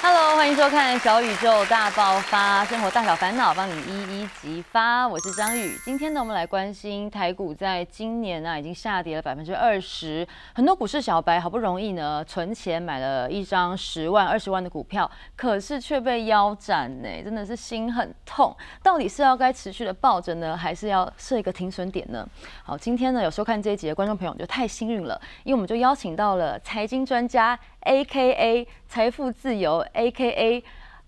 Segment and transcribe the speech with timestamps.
[0.00, 5.06] Hello，欢迎收看《小宇宙大爆发》，生活大小烦恼帮你一一激发。
[5.06, 5.76] 我是张宇。
[5.84, 10.24] 今天呢，我们来关心台股在今年呢已经下跌了百分之二十，
[10.54, 18.56] 很多股市小白好不容易呢存钱买了一张十万、二十万的股票，可是却被腰斩呢，真的是心很痛。
[18.80, 22.24] 到底是要该持续的抱着呢，还是要设一个停损点呢？
[22.62, 27.58] 好，今天呢有收看这一集的观众朋友就太幸运了，因为我们就邀请到了财经专家。
[27.82, 30.64] A K A 财富自由，A K A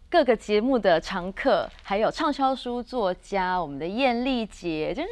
[0.08, 5.06] 各个节目的常客，还有畅销书作家，我们的艳丽姐，真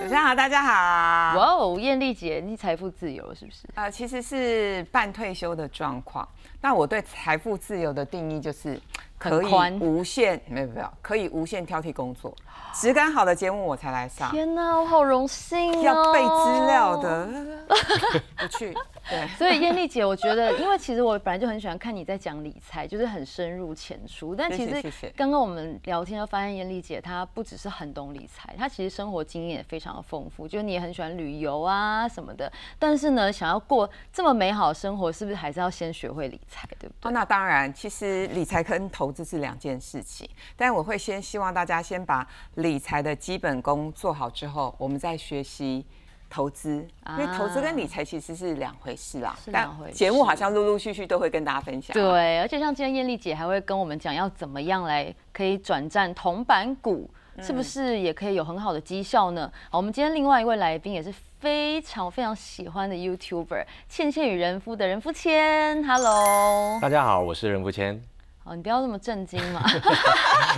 [0.00, 1.38] 主持人好，大家好。
[1.38, 3.68] 哇哦，艳丽姐，你财富自由是不是？
[3.74, 6.26] 呃，其实是半退休的状况。
[6.62, 8.80] 那我对财富自由的定义就是。
[9.20, 12.34] 可以无限没有没有，可以无限挑剔工作，
[12.72, 14.30] 质感好的节目我才来上。
[14.30, 15.82] 天哪，我好荣幸哦！
[15.82, 17.28] 要背资料的，
[18.38, 18.74] 不去。
[19.10, 24.34] 对，所以艳丽姐，我觉得，因为其实我本来就很喜欢看你在讲理财，就是很深入浅出。
[24.34, 30.48] 但其实刚刚我们聊天就发现，艳丽姐她不只是很懂理财，她其实生活经验也非常的丰富。
[30.48, 32.50] 就是你也很喜欢旅游啊什么的。
[32.78, 37.08] 但是呢，想要过这么美好的生活，是不是还是要先学会理财，对不对？
[37.08, 45.84] 哦，那当然，其实理财跟投投资是两件事情，但我会先希望大家先把理财的基本功做好之后，我们再学习
[46.28, 49.36] 投资，因为投资跟理财其实是两回事啦。
[49.44, 49.94] 是两回事。
[49.94, 51.92] 节目好像陆陆续续都会跟大家分享。
[51.92, 59.50] 对，而且像今天艳丽姐还会跟我们讲要怎么样来可以转战铜板股，是不是也可以有很好的绩效呢？
[59.70, 68.00] 好，我们今天另外一位来宾也是非常非常喜欢的 YouTuber，倩倩与人夫的人夫谦，Hello，大家好，我是人夫谦。
[68.42, 69.60] 哦，你不要这么震惊嘛！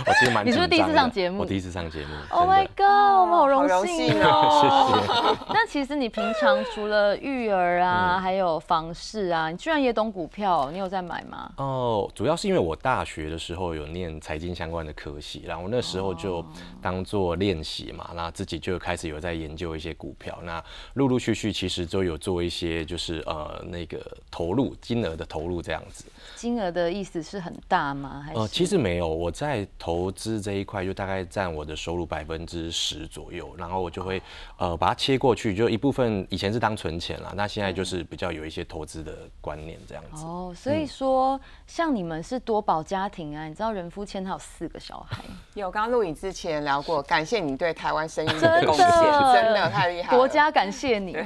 [0.07, 1.41] 我其实蛮 你是不是第一次上节目？
[1.41, 2.13] 我第一次上节目。
[2.29, 4.97] Oh my god，我们好荣幸哦！
[5.03, 5.53] 谢谢。
[5.53, 11.51] 那其实你平常除了育儿啊，还有房事啊，你居然也懂股票，你有在买吗？
[11.57, 16.43] 哦，主要是因为我大学的时候有念财经相关的科系，然后那时候就
[16.81, 20.63] 当做练习嘛，那自己就开始有在研究一些股票，那
[20.93, 23.99] 陆陆续续其实都有做一些就是呃那个
[24.31, 26.05] 投入金额的投入这样子。
[26.43, 27.51] 金额的意思是很。
[27.65, 28.25] 大吗？
[28.35, 34.21] 呃，其实没有，我在投资这一块就大概占我的收入百分之十左右，然后我就会
[34.57, 40.25] 呃把它切过去，就一部分以前是当存钱了，那现在就是比较有一些投资的观念这样子。
[40.25, 45.23] 哦，所以说像你们是多宝家庭啊，你知道人夫谦他有四个小孩，
[45.55, 48.85] 有刚刚录影之前聊过，感谢你对台湾生意的贡献，
[49.33, 51.17] 真的太厉害，国家感谢你。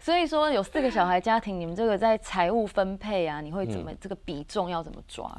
[0.00, 5.30] 所以说有四个小孩家庭，你们这个在财务分配啊，你会怎么这个比重要怎么抓？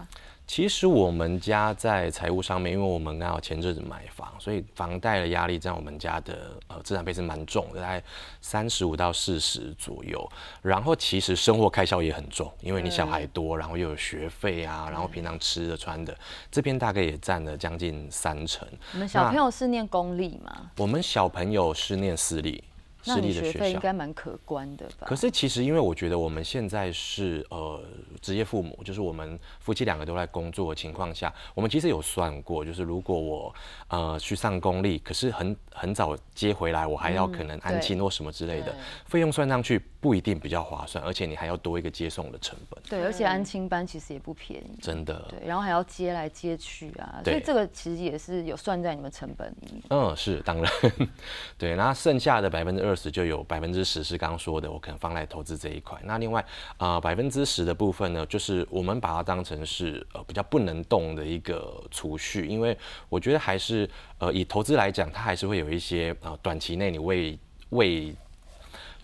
[0.48, 8.04] 其实我们家在财务上面，因为我们刚好前阵子买房，所以房贷的压力在我们家的呃资产配置蛮重的，大概
[8.42, 10.28] 三十五到四十左右。
[10.64, 16.18] 然后其实生活开销也很重，因为你小孩多，然后又有学费啊，然后平常吃的穿的，
[16.50, 18.68] 这边大概也占了将近三成。
[18.94, 20.72] 你们小朋友是念公立吗？
[20.78, 22.64] 我们小朋友是念私立。
[23.06, 25.08] 那你学费应该蛮可观的吧？
[25.08, 27.82] 可是其实，因为我觉得我们现在是呃
[28.22, 33.54] 职业父母，就是我们夫妻两个都在工作的情况下，我们其实有算过，就是如果我
[33.88, 39.81] 呃去上公立，可是很很早接回来，我还要可能安亲或什么之类的费用算上去。
[40.02, 42.81] 不一定比较划算，而且你还要多一个接送的成本。
[42.90, 44.80] 对，而且安亲班其实也不便宜。
[44.81, 45.26] 真的。
[45.30, 49.84] 对，然后还要接来接去啊，所以这个其实也是有算在你们成本里面。
[49.90, 50.72] 嗯，是当然。
[51.60, 55.95] 对，那剩下的百分之二二十就有百分之十是刚刚说的，我可能放在投资这一块。
[56.03, 56.44] 那另外
[56.77, 62.75] 啊，百分之十的部分呢，就是我们把它当成是呃比较不能动的一个储蓄，因为
[63.09, 67.38] 我觉得还是呃以投资来讲，它还是会有一些呃短期内你未
[67.69, 68.16] 未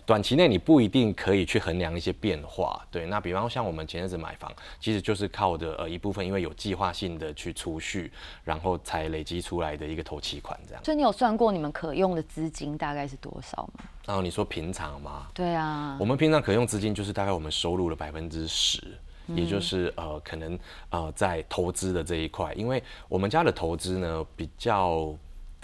[0.06, 3.06] 短期内你不一定可以去衡量一些变化，对。
[3.06, 8.12] 那比方像我们前阵子买房，其实就是靠的呃一部分，因为有计划性的去储蓄，
[8.44, 10.84] 然后才累积出来的一个头期款这样。
[10.84, 13.84] 所以你有算过你们可用的资金大概是多少吗？
[14.06, 15.26] 然后你说平常吗？
[15.34, 15.96] 对啊。
[15.98, 18.80] 我们平常可用资金就是大概我们收入的百分之十，
[19.26, 20.56] 也就是呃可能
[20.90, 25.12] 呃在投资的这一块，因为我们家的投资呢比较。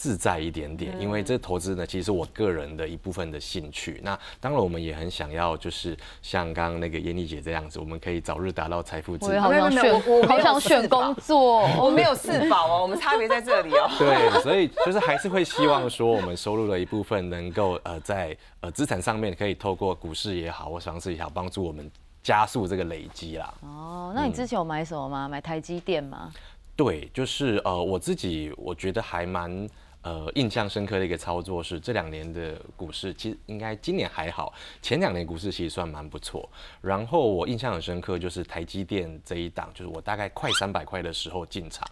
[0.02, 4.00] 自在一点点，因为这投资呢，其实是我个人的一部分的兴趣。
[4.02, 9.36] 那当然，我们也很想要，就是像刚刚那个燕丽姐这样子，我们可以早日达到财富自由。
[9.36, 13.88] 我好想选，我好想选工作，我没有四宝哦，我们差别在这里哦。
[13.96, 21.88] 对，所以就是还是会希望说，我们收入的一部分能够呃在呃资产上面可以透过股市也好，或房市也好，帮助我们
[22.24, 23.54] 加速这个累积啦。
[23.60, 25.28] 哦，那你之前有买什么吗？
[25.28, 26.32] 买台积电吗？
[26.74, 29.68] 对，就是呃我自己我觉得还蛮。
[30.02, 36.48] 呃印象深刻的一个操作是，这两年的股市其实应该今年还好，前两年股市其实算蛮不错。
[36.80, 41.86] 然后我印象很深刻，就是台积电这一档，就是我大概快三百块的时候进场，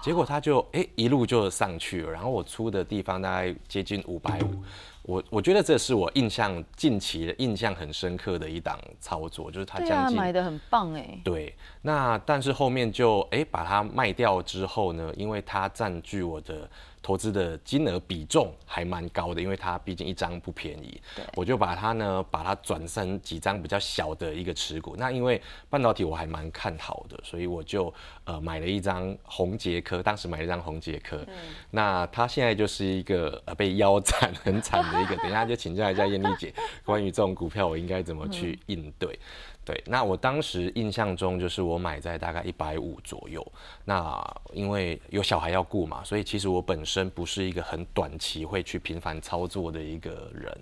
[0.00, 4.62] 结果它就哎一路就上去了，然后我出的地方大概接近五百五。
[5.02, 11.20] 我我觉得这是我印象近期的印象很深刻的一档操作，就是它将近买的很棒哎。
[11.22, 16.68] 对，那但是后面就哎把它卖掉之后呢，因为它占据我的。
[17.06, 21.00] 投资的金额比重还蛮高的，因为它毕竟一张不便宜。
[21.36, 24.96] 我就把它呢，把它转成几张比较小的一个持股。
[24.98, 27.94] 那因为半导体我还蛮看好的，所以我就
[28.24, 31.24] 呃买了一张红杰科，当时买了一张红杰科。
[31.70, 35.16] 那它现在就是一个呃被腰斩很惨的一个。
[35.18, 36.52] 等一下就请教一下艳丽姐，
[36.84, 39.16] 关于这种股票我应该怎么去应对。
[39.64, 43.44] 对，那我当时印象中就是我买在大概一百五左右。
[43.84, 50.56] 那因为有小孩要顾嘛，所以其实我本身不是一个很短期会去频繁操作的一个人，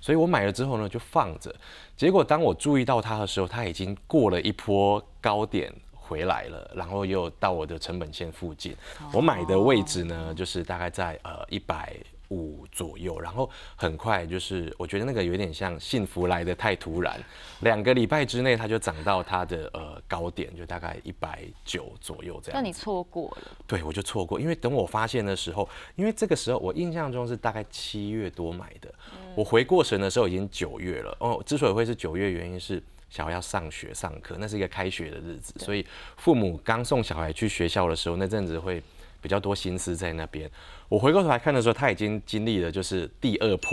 [0.00, 1.54] 所以我买了之后呢就放着。
[1.96, 8.76] 结果当我注意到它的时候，它已经过了一波高点回来了，然后又到我的成本线附近。
[9.12, 11.96] 我买的位置呢，就是大概在呃一百。
[12.30, 17.20] 五左右，然后很快就是，我觉得那个有点像幸福来的太突然，
[17.60, 22.60] 两个礼拜之内它就涨到它的呃高点，就大概一百九左右这样。
[22.60, 23.56] 那你错过了？
[23.66, 28.92] 对，我就错过，因为等我发现的时候，因为这个时候我印象中是大概七月多买的，
[29.34, 31.16] 我回过神的时候已经九月了。
[31.20, 35.84] 哦，之所以会是九月，原因是小孩要上学上课，那是一个开学的日子，所以
[36.16, 38.80] 父母刚送小孩去学校的时候，那阵子会。
[39.22, 40.50] 比较多心思在那边。
[40.90, 43.70] 我回过头来看的时候，他已经经历了就是第二波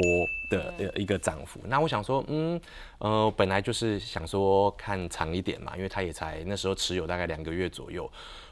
[0.52, 1.60] 的一个涨幅。
[1.66, 2.62] 那我想说，嗯，
[3.00, 8.08] 呃，本来就是想说看长一点嘛，因为它也才那时候持有大概两个月左右，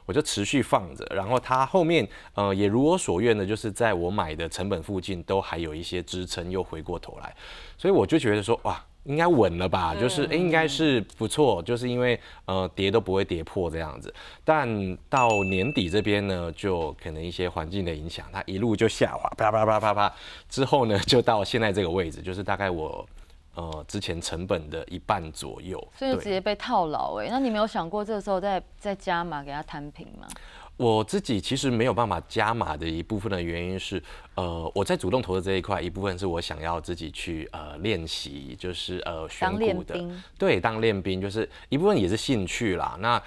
[0.07, 1.05] 我就持续放着。
[1.13, 7.35] 然后它后面呃也如我所愿的，就是在我买的成本附近都还有一些支撑，又回过头来，
[7.77, 8.83] 所以我就觉得说，哇。
[9.05, 14.13] 应该稳了吧，就是哎，应该是不错，就是因为呃跌都不会跌破这样子，
[14.43, 20.11] 但到年底这边呢，就可能一些环境的影响，它一路就下滑，啪啪啪啪啪，
[20.49, 23.07] 之后呢就到现在这个位置，就是大概我
[23.53, 30.27] 呃之前成本的一半左右，所以就直接被套牢哎，那你没有想过这个时候再再加码给它摊平吗？
[30.77, 34.01] 我自己其实没有办法加码的一部分的原因是，
[34.35, 42.97] 呃，我在主动投资这一块，一部分是我想要自己去呃练习，就是呃选股的，对，当练兵，就是一部分也是兴趣啦。
[42.99, 43.21] 那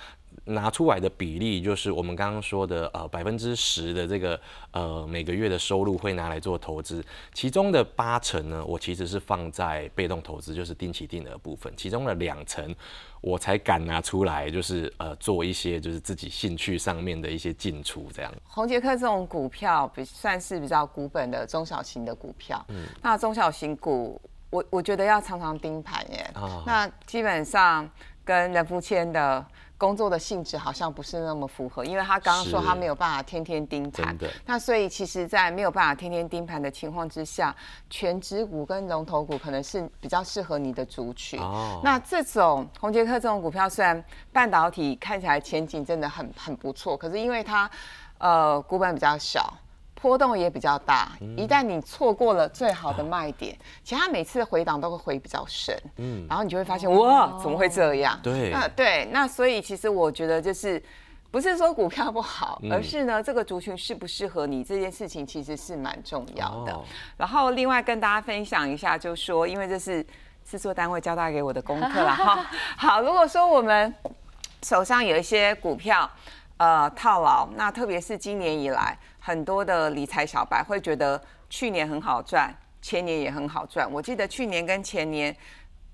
[0.45, 4.39] 拿出来的比例就是我们刚刚说的，呃，百分之十的这个
[4.71, 7.05] 呃每个月的收入会拿来做投资，
[7.35, 12.75] 其中的八成呢，我其实是放在被动投资，就是定期定额部分，其中的两成
[13.21, 18.33] 我才敢拿出来，就是呃做一些就是自己兴趣上面的一些进出这样。
[18.45, 24.21] 红杰克这种股票比算是比较股本的中小型的股票，嗯，那中小型股
[24.51, 26.31] 我我觉得要常常盯盘耶，
[26.67, 27.89] 那基本上
[28.25, 29.45] 跟人福签的。
[29.79, 34.15] 工作的性质好像不是那么符合，因为他刚刚说他没有办法天天盯盘，
[34.45, 37.55] 那所以其实，在没有办法天天盯盘的情况之下，
[37.89, 41.41] 全职股跟龙头股可能是比较适合你的族群。
[41.83, 47.71] 那这种红杰克这种股票，虽然半导体看起来前景真的很很不错，可是因为它
[48.19, 49.49] 呃股本比较小。
[50.01, 58.19] 波动也比较大，一旦你错过了最好的卖点，其实它每次回档都会回比较深，嗯，然后你就会发现哇，怎么会这样？
[58.23, 60.81] 对，那对，那所以其实我觉得就是
[61.31, 66.81] 不是说股票不好，而是呢这个族群适不适合你这件事情其实是蛮重要的。
[67.17, 70.07] 然后另外跟大家分享一下，就说因为这是
[70.45, 72.47] 制作单位交代给我的功课了 哈。
[72.77, 73.93] 好，如果说我们
[74.63, 76.09] 手上有一些股票
[76.59, 78.97] 呃套牢，那特别是今年以来。
[79.19, 83.91] 很多的理财小白会觉得去年很好赚，前年也很好赚。
[83.91, 85.35] 我记得去年跟前年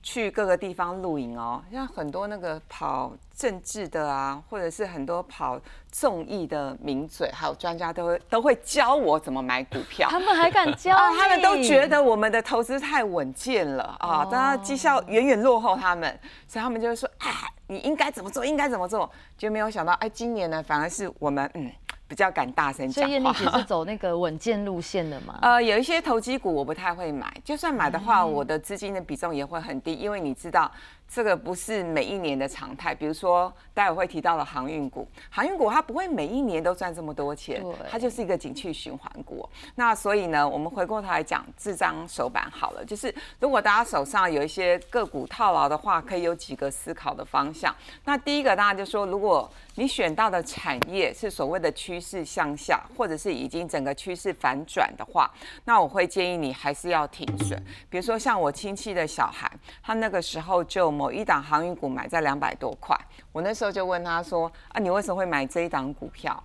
[0.02, 5.58] 去各个地方露营哦，像很多那个跑政治的啊，或者是很多跑
[5.94, 10.08] 综艺的名嘴，还有专家都会都会教我怎么买股票。
[10.10, 10.92] 他们还敢教？
[10.92, 17.30] 他们都觉得我们的投资太稳健了啊，当然绩效远远落后他们，所以他们就会说：“哎，
[17.68, 18.44] 你应该怎么做？
[18.44, 19.08] 应该怎么做？”
[19.38, 21.70] 就没有想到，哎，今年呢，反而是我们嗯。
[22.06, 25.38] 比较敢大声讲所以燕丽姐是走那个稳健路线的吗？
[25.40, 30.70] 呃，有一些投机股我不太会买，就算买的话，我的资金的比重也会很低，因为你知道
[31.06, 39.48] 这个不是每一年的常态，比如说待会会提到的航运股，航运股它不会每一年都赚这么多钱，它就是一个景气循环股。
[39.76, 47.72] 那所以呢，我们回过头来讲智张手板好了，就是如果大家手上有一些个股套牢的话，可以有几个思考的方向。
[48.04, 55.30] 那第一个大家就说，如果你选到的产业是所谓的趋势向下，或者是已经整个趋势反转的话，
[55.64, 57.62] 那我会建议你还是要停损。
[57.88, 59.48] 比如说像我亲戚的小孩，
[59.80, 60.93] 他那个时候就。
[60.94, 62.96] 某一档航运股买在两百多块，
[63.32, 66.42] 我那时候就问他说：“啊，你为什么会买这一档股票？”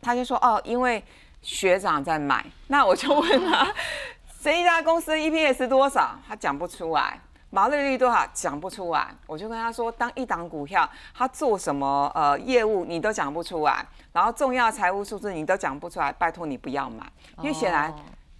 [0.00, 1.04] 他就说：“哦，因为
[1.42, 3.72] 学长在买。”那我就问他
[4.42, 9.14] ：“这一家公司 EPS 多少？”他讲不出来，毛利率多少讲不出来。
[9.26, 17.04] 我就跟他说：“当一档股票他做什么呃业务你都讲不出来，然后重要财务数字你都讲不出来，拜托你不要买，
[17.38, 17.94] 因为显然。”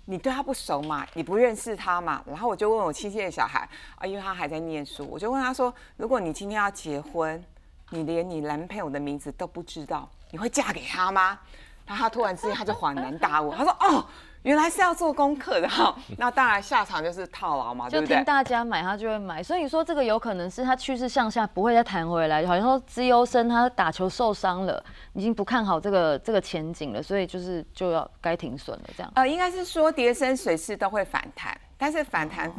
[0.06, 1.06] 你对他不熟嘛？
[1.14, 2.22] 你不认识他嘛？
[2.26, 7.42] 然后我就问我亲戚的小孩啊，因为他还在念书，我就问他说：如果你今天要结婚，
[7.90, 11.38] 你连你男朋友的名字都不知道，你会嫁给他吗？
[11.86, 14.06] 然后他突然之间他就恍然大悟，他说：哦。
[14.44, 24.84] 原来是要做功课的哈， 那当然下场就是套牢嘛，就听大家买他就会买，所以你说这个有可能是他趋势向下，不会再弹回来，好像说资优生他打球受伤了，
[25.14, 29.10] 已经不看好这个这个前景了，所以就是就要该停损了这样。
[29.14, 31.58] 呃，应该是说跌升水势都会反弹。
[31.84, 32.50] 但是反弹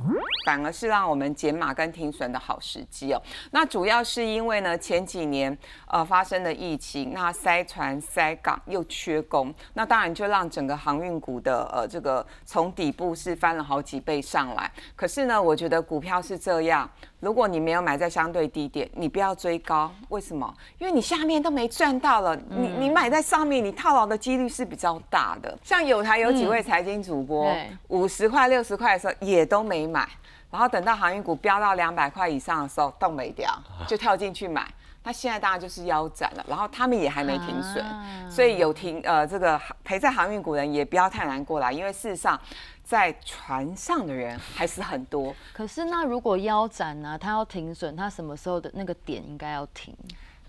[0.45, 3.19] 反而是让我们减码跟停损的好时机哦。
[3.49, 14.71] 那主要是因为呢，前几年呃发生的疫情，那塞船塞港又缺工，那当然就让整个航运股的呃这个从底部是翻了好几倍上来。
[14.95, 16.87] 可是呢，我觉得股票是这样。
[17.19, 19.91] 如果你没有买在相对低点，你不要追高。
[20.09, 20.53] 为什么？
[20.77, 22.35] 因为你下面都没赚到了。
[22.49, 25.57] 你你买在上面，你套牢的几率是比较大的。
[25.63, 27.51] 像有台有几位财经主播，
[27.87, 30.07] 五十块、六十块的时候也都没买，
[30.51, 33.49] 然后等到航运股飙到两百块以上的时候，动没掉，
[33.87, 34.67] 就跳进去买。
[35.05, 37.85] 那现在大家就是腰斩了，然后他们也还没停损，
[38.29, 42.37] 所以有停呃这个陪在航运股人也不要太难过来，因为事实上
[42.83, 45.33] 在船上的人还是很多。
[45.53, 49.95] 可是那如果腰斩呢，他要停损，他什么时候的那个点应该要停？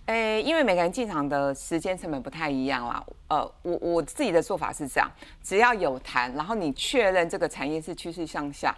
[0.06, 3.04] 诶，因为每个人进场的时间成本不太一样啦。
[3.28, 5.10] 呃，我我自己的做法是这样，
[5.42, 8.74] 只要有谈，然后你确认这个产业是趋势向下。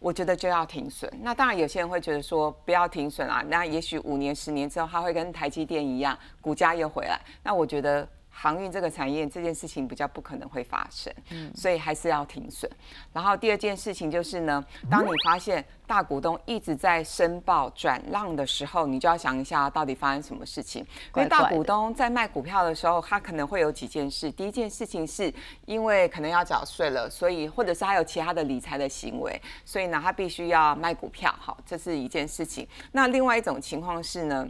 [0.00, 1.08] 我觉得就要停损。
[1.22, 3.44] 那当然，有些人会觉得说不要停损啊。
[3.46, 7.20] 那也许五年、十年之后，它会跟台积电一样，股价又回来。
[7.44, 8.08] 那我觉得。
[8.32, 12.70] 航运这个产业这件事情比较不可能会发生，嗯，所以还是要停损。
[13.12, 20.80] 然后第二件事情就是呢，当你发现大股东一直在申报转让的时候，你就要想一下到底发生什么事情。
[21.16, 24.30] 因为大股东在卖股票的时候，他可能会有几件事。
[24.30, 25.32] 第一件事情是
[25.66, 31.34] 因为可能要缴税了，所以或者是他有其他的理财的行为，所以呢，他必须要卖股票。
[31.38, 32.66] 好，这是一件事情。
[32.92, 34.48] 那另外一种情况是呢，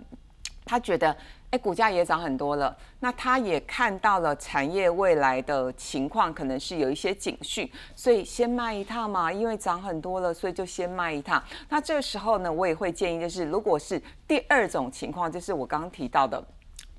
[0.65, 1.17] 他觉得。
[1.51, 11.43] 哎，股价也涨很多了，那他也看到了产业未来的情况，可能是有一些警讯，所以先卖一趟嘛，因为涨很多了，所以就先卖一趟。
[11.69, 16.41] 那这个时候呢，我也会建议，就是如果是第二种情况，就是我刚刚提到的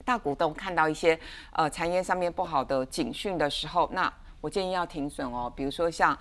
[0.03, 1.17] 大股东看到一些
[1.53, 6.17] 呃产业上面不好的警讯的时候，那我建议要停损哦，比如说像。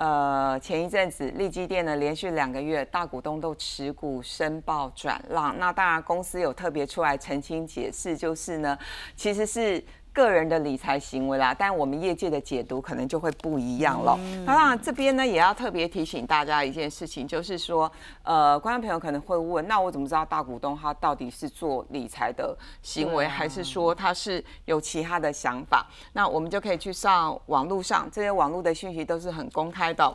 [0.00, 8.78] 呃，前一阵子利基店呢，连续两个月大股东都持股申报转让，那当然公司有特别出来澄清解释，就是呢，
[9.14, 9.84] 其实是。
[10.12, 14.18] 个人的理财行为啦，但我们业界的解读可能就会不一样了。
[14.44, 17.90] 那当然，这边呢也要特别提醒大家一件事情，就是说，
[18.22, 25.86] 呃，观众朋友可能会问，那我怎么知道大股东他到底是做理财的行为，还是说他是有其他的想法？
[26.12, 30.12] 那我们就可以去上网络上，这些网络的讯息都是很公开的，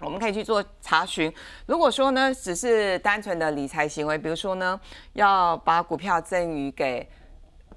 [0.00, 1.30] 我们可以去做查询。
[1.66, 4.80] 如果说呢，只是单纯的理财行为，比如说呢，
[5.12, 7.06] 要把股票赠予给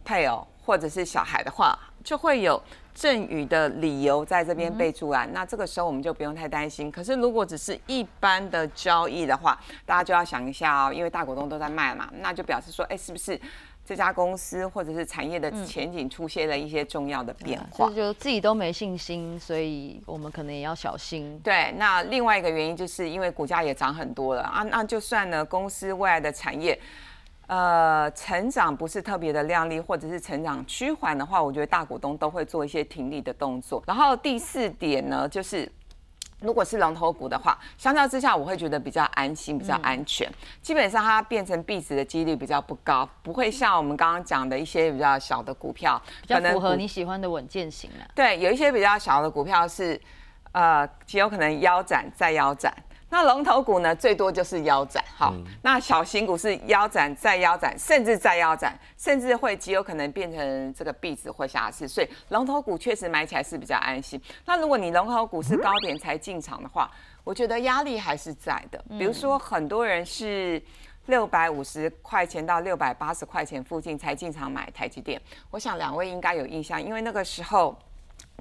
[0.06, 0.48] 配偶。
[0.66, 2.62] 或者是小孩的话，就会有
[2.94, 5.28] 赠与的理由在这边备注啊。
[5.34, 6.92] 那这个时候我们就不用太担心。
[6.92, 13.40] 可是如果只是一般的交易的话，大家就要想一下哦，因为大股东都在卖嘛，那就表示说，哎，是不是
[13.86, 17.90] 这家公司或者是产业的前景出现了一些重要的变化？
[17.90, 21.38] 就自己都没信心，所以我们可能也要小心。
[21.44, 26.80] 对，那另外一个原因就是因为股价也涨很多了啊，那就算呢公司未来的产业。
[27.48, 33.84] 呃，成长不是特别的靓丽，或者是成长趋缓的话，我觉得大股东都会做一些停利的动作。
[33.86, 35.70] 然后第四点呢，就是
[36.40, 40.30] 如果是龙头股的话，相较之下，我会觉得比较安心、比较安全。
[40.62, 48.08] 基本上它变成壁纸的几率比较不高，不会像我们刚刚讲的一些比较小的股票，比较符合你喜欢的稳健型啊。
[48.16, 50.00] 对，有一些比较小的股票是，
[50.54, 52.74] 呃，极有可能腰斩再腰斩。
[53.14, 64.20] 那龙头股呢，最多就是腰斩，好，那小型股是腰斩再腰斩，甚至再腰斩，甚至会极有可能变成这个壁纸或瑕疵，所以龙头股确实买起来是比较安心。
[64.46, 66.90] 那如果你龙头股是高点才进场的话，
[67.24, 68.84] 我觉得压力还是在的。
[68.98, 70.60] 比如说很多人是
[71.06, 77.78] 六百五十块钱到六百八十块钱附近才进场买台积电，我想两位应该有印象，因为那个时候。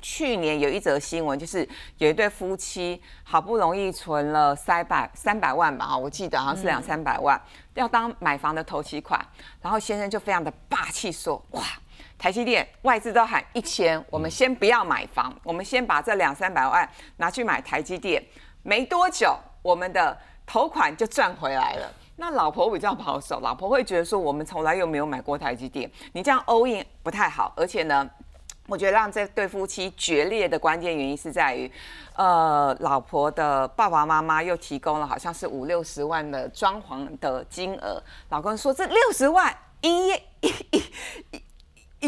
[0.03, 1.67] 去年有一则新闻，就是
[1.99, 7.41] 有一对夫妻好不容易存了三百三百万吧，我记得好像是两三百万，
[7.75, 9.25] 要当买房的头期款，
[9.63, 11.63] 然后先生就非常的霸气说：“哇，
[12.19, 16.87] 台积电外资都喊一千，我们先不要买房，我们先把这两三百万
[17.19, 18.21] 拿去买台积电，
[18.65, 28.11] 没多久我们的头款就赚回来了。”那老婆比较保守，老婆会觉得说：“我们从来又没有买过台积电，你这样 all in 不太好，而且呢。”
[28.73, 31.71] 我觉得让这对夫妻决裂的关键原因是在于，
[32.17, 41.43] 呃，老婆的爸爸妈妈又提供了好像是五六十万的装潢的金额，老公说这六十万一一一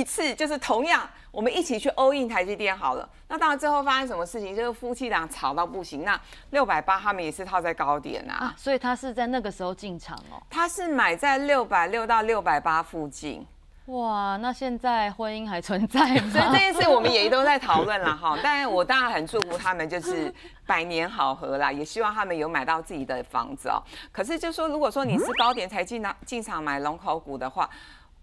[0.00, 3.06] 一次就是同样，我们一起去欧印台积电好了。
[3.28, 6.02] 那当然最后发生什么事情，就是夫妻俩吵到不行。
[6.02, 6.18] 那
[6.49, 13.47] 六百八他们也是套在高点啊，所以他是在那个时候进场哦，他是买在六百六到六百八附近。
[13.87, 16.29] 哇，那现在婚姻还存在吗？
[16.33, 18.38] 所以这件事我们也都在讨论了哈。
[18.43, 20.33] 但我当然很祝福他们，就是
[20.67, 23.83] 百年好合啦，也希望他们有买到自己的房子哦。
[24.11, 27.69] 可是就说，如果说你是高点才进场进场买龙口股的话。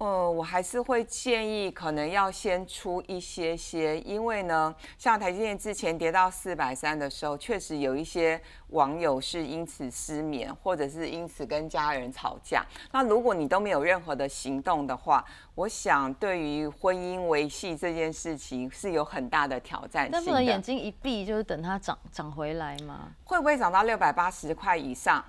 [0.01, 12.65] 呃，我还是会建议，可能要先出一些些，因为呢，像台积电之前跌到四百三的时候，确实有一些网友是因此失眠，或者是因此跟家人吵架。
[12.91, 20.11] 那如果你都没有任何的行动的话，我想对于婚姻维系这件事情是有很大的挑战性。
[20.11, 23.11] 那不能眼睛一闭就是等它涨涨回来吗？
[23.23, 25.23] 会不会涨到六百八十块以上？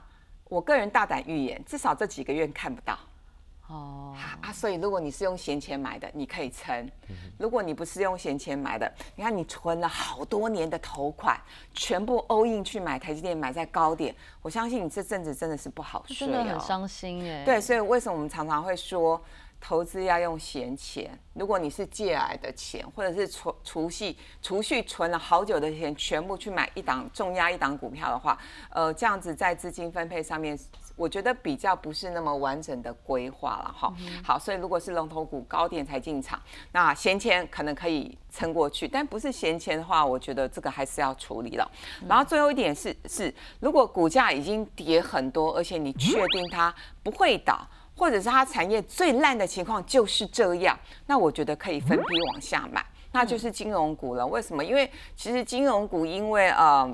[0.48, 2.98] 我个人大胆预言，至少这几个月看不到。
[3.72, 6.86] 哦啊，所以如果你是用闲钱买的，你可以撑；
[7.38, 11.40] 如果你不是用闲钱买的，你看你存了好多年的头款，
[11.72, 17.44] 全部 all in 去买台积电，买在高点，我相信你这阵子真的是不好睡，真的很伤心哎。
[17.44, 19.20] 对，所以为什么我们常常会说？
[19.64, 28.36] 投资要用闲钱，如果你是借来的钱，或者是储储蓄储蓄存了好久的钱，全部去买一档重压一档股票的话，
[28.70, 30.58] 呃，这样子在资金分配上面，
[30.96, 33.92] 我觉得比较不是那么完整的规划了哈。
[34.24, 36.40] 好，所以如果是龙头股高点才进场，
[36.72, 41.70] 那闲钱可能可以撑过去，但不是闲钱的话，我觉得这个还是要处理了。
[42.08, 47.66] 然后最后一点是是，如果股价已经跌很多，而且你确定它不会倒。
[47.94, 50.76] 或者是它产业最烂的情况就是这样，
[51.06, 54.26] 那我觉得可以分批往下买，那就是金融股了。
[54.26, 54.64] 为什么？
[54.64, 56.90] 因为其实金融股因为呃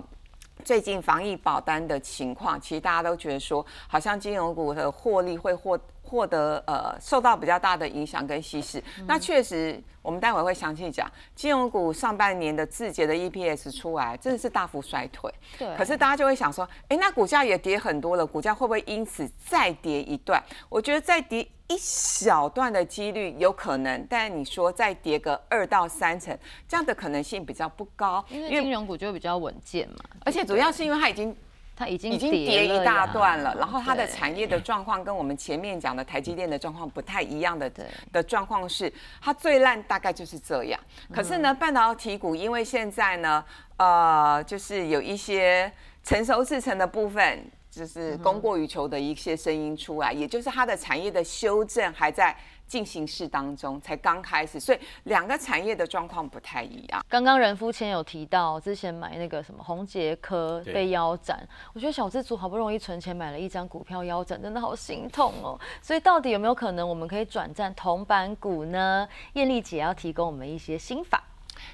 [0.69, 5.81] 最近防疫保单的情况，其实大家都觉得说，好像金融股的获利会获。
[6.09, 15.77] 获得呃受到比较大的影响跟稀释，那确实我们待会会详细讲金融股上半年的字节的 EPS 出来真的是大幅衰退，对。
[15.77, 20.43] 可是大家就会想说，哎，那股价也跌很多了，股价会不会因此再跌一段？
[20.71, 31.37] 我觉得再跌一小段的几率有可能，但你说再跌个二到三成，这样的可能性比较不高，因为金融股就比较稳健嘛，而且主要是因为它已经。
[31.79, 37.71] 它已经已经跌一大段了，然后它的产业的状况跟我们前面讲的台积电的状况不太一样的
[38.13, 40.81] 的状况是，它最烂大概就是这样。
[41.15, 43.45] 可是呢，半导体股因为现在呢，
[43.77, 52.37] 呃，就是有一些成熟制成的部分，就是供过于求的一些声音出来，也就是它的产业的修正还在。
[52.69, 57.05] 进行式当中才刚开始，所以两个产业的状况不太一样。
[57.09, 61.41] 刚刚任夫前有提到，之前买那个什么红杰科被腰斩，
[61.73, 65.59] 我觉得小资族好不容易存钱买了一张股票腰斩，真的好心痛哦。
[65.81, 69.09] 所以到底有没有可能我们可以转战铜板股呢？
[69.33, 71.23] 艳丽姐要提供我们一些心法。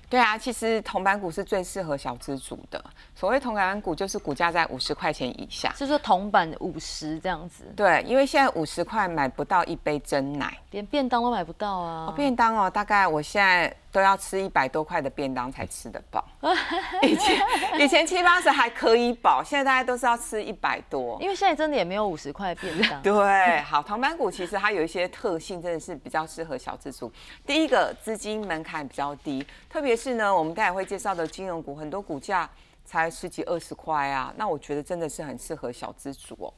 [0.08, 2.82] 对啊，其实铜板股是最适合小资主的。
[3.14, 7.64] 所谓铜板股，就是股价在五十块钱以下，是说铜板五十这样子。
[7.76, 12.12] 对，因为现在五十块买不到一杯真奶，连便当都买不到啊。
[12.16, 13.74] 便当哦，大概我现在。
[13.94, 16.26] 都要吃一百多块的便当才吃得饱，
[17.02, 17.40] 以前
[17.78, 23.00] 以前七八十还可以饱，现在大家都是要吃一百多，因为现在真的也没有五十块便当。
[23.02, 27.10] 对，好，铜板股其实它有一些特性，真的是比较适合小资族。
[27.46, 32.50] 第一个，资金门槛比较低，特别是呢，我们待会会介绍的金融股，很多股价
[32.84, 36.52] 才十几二十块啊，那我觉得真的是很适合小资族哦。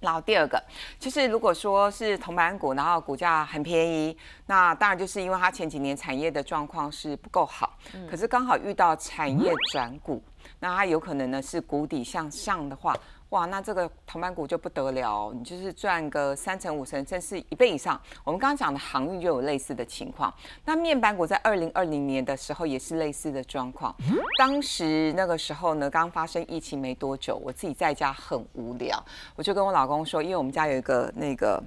[0.00, 0.62] 然后第二个，
[0.98, 7.76] 就是如果说是铜板股，然后股价很便宜，那当然就是因为它前几年产业的状况是不够好，
[8.10, 10.22] 可是刚好遇到产业转股，
[10.60, 12.94] 那它有可能呢是谷底向上的话。
[13.30, 18.00] 哇，那这个铜板股就不得了，你就是赚个三成五成，甚至一倍以上。
[18.24, 20.32] 我们刚刚讲的航运就有类似的情况。
[20.64, 23.94] 那面板股在二零二零年的时候也是类似的状况。
[24.38, 28.98] 当时那个时候呢，刚发生疫情没多久，我自己在家很无聊，
[29.36, 31.62] 我就跟我老公说，因为我们家有一个那个。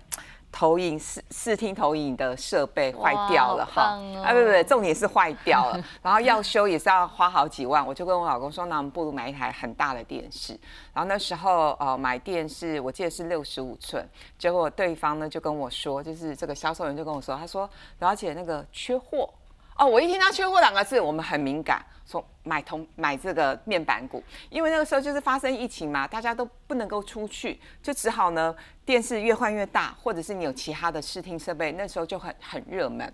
[0.52, 10.52] 投影视视听投影的设备坏掉了哈，啊不不不，重点是坏掉了， 然后要修也是要花好几万，我就跟我老公说，那我们不如买一台很大的电视。
[10.94, 19.30] 然后那时候呃买电视，我记得是六十五寸，结果对方呢就跟我说，就是这个销售人就跟我说，他说表姐那个缺货。
[19.78, 28.56] 哦，我一听到缺货两个字，我们很敏感，说买同买这个面板股，因为那个时候就是发生疫情嘛，大家都不能够出去，就只好呢
[28.86, 33.12] 电视越换越大，或者是你有其他的视听设备，那时候就很很热门。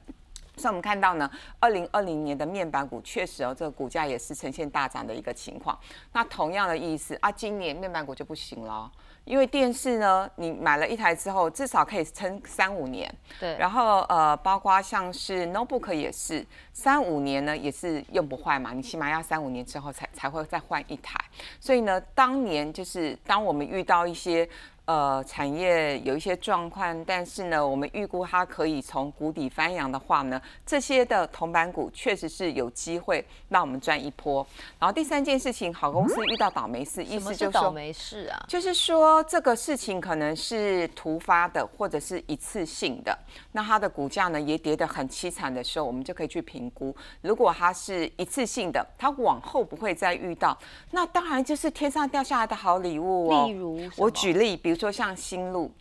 [0.57, 5.77] 所以我们看到呢，二零二零年的面板股确实哦，这个股价也是呈现大涨的一个情况。
[6.13, 8.91] 那同样的意思啊，今年面板股就不行了。
[9.27, 13.13] 因为电视呢，你买了一台之后，至少可以撑三五年。
[13.39, 13.55] 对。
[13.57, 18.71] 然后呃，包括像是 notebook 也是三五年呢，也是用不坏嘛。
[18.73, 21.19] 你起码要三五年之后才才会再换一台。
[21.59, 24.47] 所以呢，当年就是当我们遇到一些。
[24.87, 34.47] 呃，产业有一些状况，但是呢，我们预估它可以从谷底翻扬的话呢，这些的铜板股确实是有机会让我们赚一波。
[34.79, 43.13] 然后第三件事情，好公司遇到倒霉事，意思就是倒霉事啊，就是说这个事情可能是突发的，或者是一次性的，
[43.51, 50.57] 那它的股价呢也跌得很凄惨的时候，我们就可以去评估，如果它是一次性的，它往后不会再遇到，
[50.91, 53.47] 那当然就是天上掉下来的好礼物哦。
[53.47, 54.76] 例如，我举例，比如。
[54.77, 55.73] 说像新路，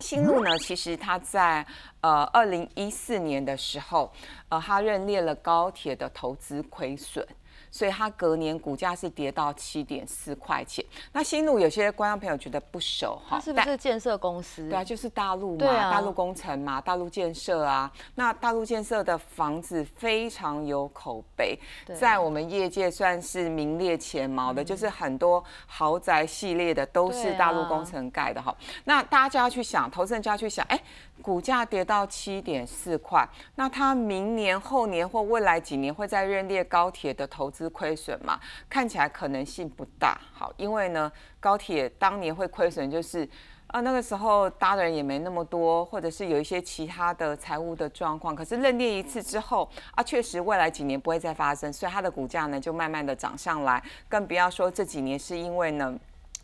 [0.00, 1.66] 新路呢，其实它在
[2.00, 4.10] 呃二零一四年的时候，
[4.48, 7.26] 呃，他认列了高铁的投资亏损。
[7.70, 10.84] 所以它隔年股价是跌到七点四块钱。
[11.12, 14.68] 那新路有些观众朋友觉得不熟哈，它是不是建设公司？
[14.68, 17.90] 对啊，就是大陆嘛，大陆工程嘛，大陆建设啊。
[18.14, 21.58] 那大陆建设的房子非常有口碑，
[21.94, 28.54] 在我们业界算是名列前茅的，就是很多豪宅系列的都是大陆工程盖的哈。
[28.84, 30.80] 那大家就要去想，投资人就要去想，哎，
[31.22, 37.70] 股价跌到七点四块，那它明年、后年或未来几年会在认列高铁的投资？
[37.70, 38.38] 亏损嘛？
[38.68, 40.20] 看起来可能性不大。
[40.32, 43.26] 好，因为呢，高铁当年会亏损，就是
[43.68, 48.34] 啊，那个时候搭的人也没那么多，或者是有一些其他的财务的状况。
[48.34, 53.82] 可是认列一次之后啊，确实未来几年不会再发生，所以它的股价呢就慢慢的涨上来。
[54.08, 55.96] 更不要说这几年是因为呢。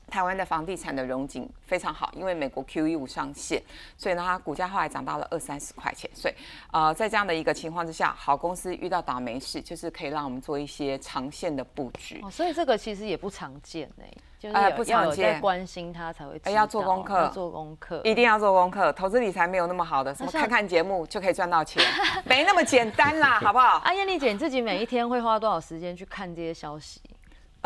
[0.08, 3.60] 台湾的房地产的融景非常好，因为美国 QE 五上线，
[3.96, 6.08] 所以呢，它股价后来涨到了二三十块钱。
[6.14, 6.34] 所以，
[6.72, 12.20] 呃，在这样的一个情况之下，好公司遇到倒霉事，就是可以让我们做一些长线的布局。
[12.22, 14.04] 哦，所以这个其实也不常见呢，
[14.38, 16.40] 就是不常见，关心它才会。
[16.44, 18.92] 哎，要做功课，做功课，一定要做功课。
[18.92, 21.82] 投资理财没有那么好的，什么看看节目就可以赚到钱，
[22.24, 23.80] 没那么简单啦，好不好？
[23.84, 27.00] 阿燕丽姐，你自己每一天会花多少时间去看这些消息？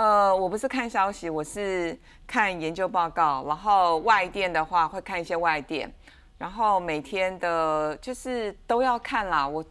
[0.00, 1.94] 呃，我不是看消息，我是
[2.26, 3.44] 看研究报告。
[3.46, 5.92] 然后外电的话，会看一些外电。
[6.38, 9.46] 然后每天的，就是都要看啦。
[9.46, 9.62] 我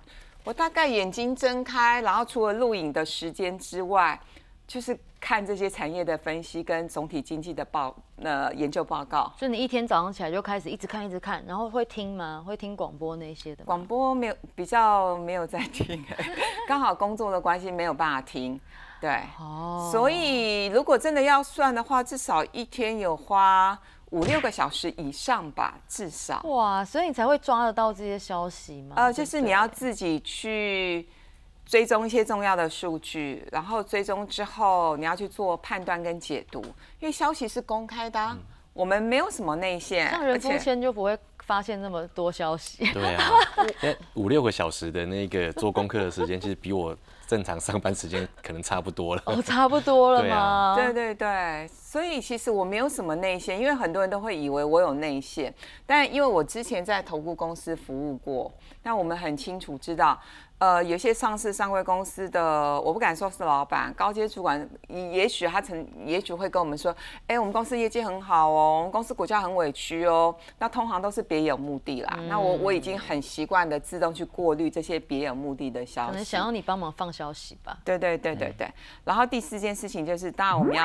[0.44, 4.20] 我大概眼睛睁开，然后除了录影的时间之外，
[4.68, 9.34] 就是看这些产业的分析跟总体经济的报呃研究报告。
[9.36, 12.44] 所以你一天早上起来就开始一直看一直看，然后会听吗？
[12.46, 13.66] 会听广播那些的？
[13.66, 16.06] 广播没有，比较没有在听，
[16.70, 18.62] 刚好工作的关系没有办法听。
[19.02, 26.42] 对，哦，所以如果真的要算的话，至少一天有花五六个小时以上吧，至少。
[26.44, 28.96] 哇，所以你才会抓得到这些消息吗？
[28.98, 31.08] 呃，就是你要自己去
[31.66, 36.62] 追踪一些重要的数据，然后追踪之后你要去做判断跟解读，
[37.00, 38.38] 因为消息是公开的，
[38.74, 42.86] 我们没有什么内线，像人工签就不会发现那么多消息。
[42.92, 43.32] 对啊，
[44.16, 46.98] 五六个小时的那个做功课的时间，其实比我。
[47.30, 50.74] 正常上班时间可能差不多了，哦，差不多了吗？
[50.76, 55.54] 对对对，所以其实我没有什么内线，因为很多人都会以为我有内线，
[55.86, 60.20] 但因为我之前在投顾公司服务过，那我们很清楚知道。
[60.60, 66.94] 呃，有些上市上柜公司的，我不敢说是老板，高阶主管，也许他曾，也许会跟我们说，
[67.28, 72.20] 哎，我们公司业绩很好哦，我们公司股价很委屈哦，那通常都是别有目的啦。
[72.28, 77.78] 那我我已经很习惯的自动去过滤这些别有目的的消息，可能想要你帮忙放消息吧。
[77.86, 78.70] 对对对对对。
[79.06, 80.84] 然后第四件事情就是，当然我们要。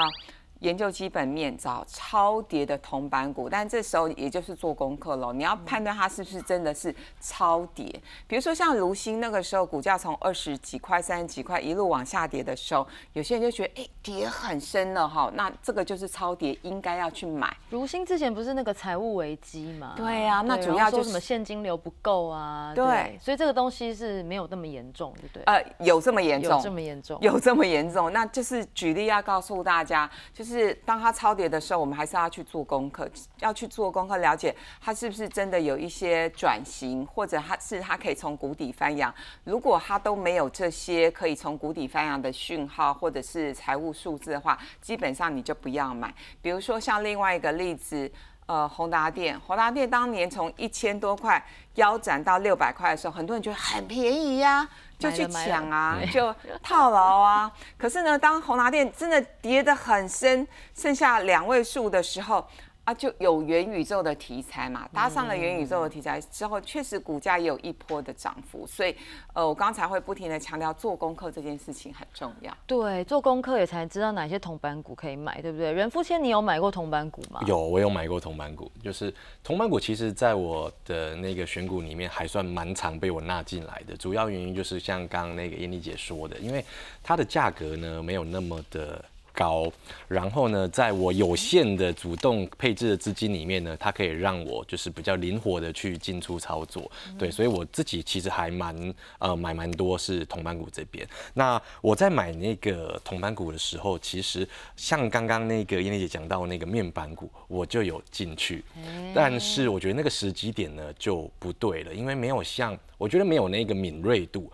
[0.65, 5.31] 研究基本面，找超跌的铜板股，但这时候也就是做功课喽。
[5.31, 7.85] 你要判断它是不是真的是超跌。
[8.27, 17.55] 比如说像卢鑫那个时候，股价从二十几块、三十几块一路往下跌的时候，有些人就觉得哎，跌很深了哈，那这个就是超跌，应该要去买。
[17.71, 19.93] 卢鑫之前不是那个财务危机嘛？
[19.95, 22.73] 对啊，那主要就是什么现金流不够啊。
[22.75, 25.43] 对，所以这个东西是没有那么严重，对不对？
[25.45, 26.51] 呃，有这么严重？
[26.57, 27.19] 有这么严重？
[27.21, 28.13] 有这么严重？
[28.13, 33.09] 那就是举例要告诉大家，就是是当它超跌的时候，我们还是要去做功课，
[33.41, 39.13] 要去做功课，了解它是不是真的有一些转型，或者它是它可以从谷底翻扬。
[39.43, 46.15] 如果它都没有这些可以从谷底翻扬的讯号，或者是财务数字的话，基本上你就不要买。
[46.41, 48.11] 比如说像另外一个例子。
[48.47, 51.43] 呃，宏达电，宏达电当年从一千多块
[51.77, 57.51] 腰斩到六百块的时候，很多人觉得很便宜呀，就去抢啊，就套牢啊。
[57.79, 62.47] 可是呢，当宏达电真的跌得很深，剩下两位数的时候。
[62.85, 68.95] 啊，就有元宇宙的题材嘛，搭上了元宇宙的题材之后，确实股价也有一波的涨幅，所以，
[69.33, 72.55] 呃，我刚才会不停的强调做功课这件事情很重要。
[72.67, 75.73] 对，做功课也才知道哪些铜板股可以买，对不对？
[75.73, 77.41] 任富谦，你有买过铜板股吗？
[77.47, 86.63] 有，我有买过铜板股，就是铜板股，其实在我的那个选股里面还算蛮常被我纳进来的，主要原因就是像刚刚那个燕丽姐说的，因为
[87.03, 89.03] 它的价格呢没有那么的。
[89.35, 89.71] 高，
[90.09, 101.07] 然后呢，在我有限的主动配置的资金里面呢，它可以让我就是比较灵活的去进出操作，对，所以我自己其实还蛮呃买蛮多是铜板股这边。
[101.35, 108.65] 那我在买那个铜板股的时候，其实像刚刚那个燕丽姐讲到那个面板股，我就有进去，
[109.13, 114.51] 但是我觉得那个时机点呢就不对了，因为没有像我觉得没有那个敏锐度。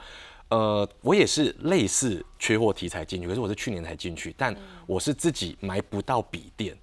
[0.51, 6.77] 呃，我也是类似缺货题材进去，可是我是去年才进去，但我是自己买不到笔电，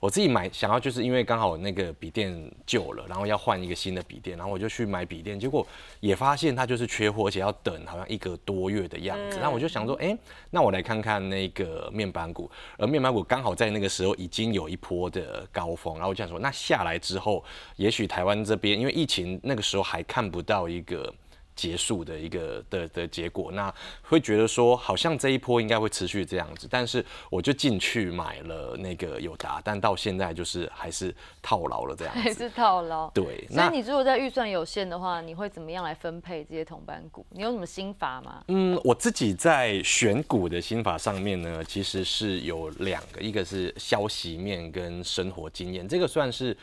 [0.00, 2.34] 我自己买想要就是因为刚好那个笔电
[2.66, 5.64] 旧了，然后要换一个新的笔电，然后我就去买笔电，结果
[6.00, 9.38] 也发现它就是缺货，而且要等好像一个多月的样子。
[9.40, 10.18] 那我就想说，哎，
[10.50, 17.44] 那我来看看那个面板股，而面板股刚好在那个时候已经有一波的高峰，然后我就想说，那下来之后，
[17.76, 21.14] 也许台湾这边因为疫情那个时候还看不到一个。
[21.56, 33.10] 结束的一个的的结果，那会觉得说好像这一波应该会持续这样子，但是我就进去买了那个友达，但到现在就是还是套牢了这样子， 还是套牢。
[33.10, 37.24] 对，那你如果在预算有限的话，你会怎么样来分配这些同板股？
[37.30, 38.44] 你有什么心法吗？
[38.48, 46.54] 嗯，我自己在选股的心法上面呢，其实是有两个，一个是消息面跟生活经验，这个算是。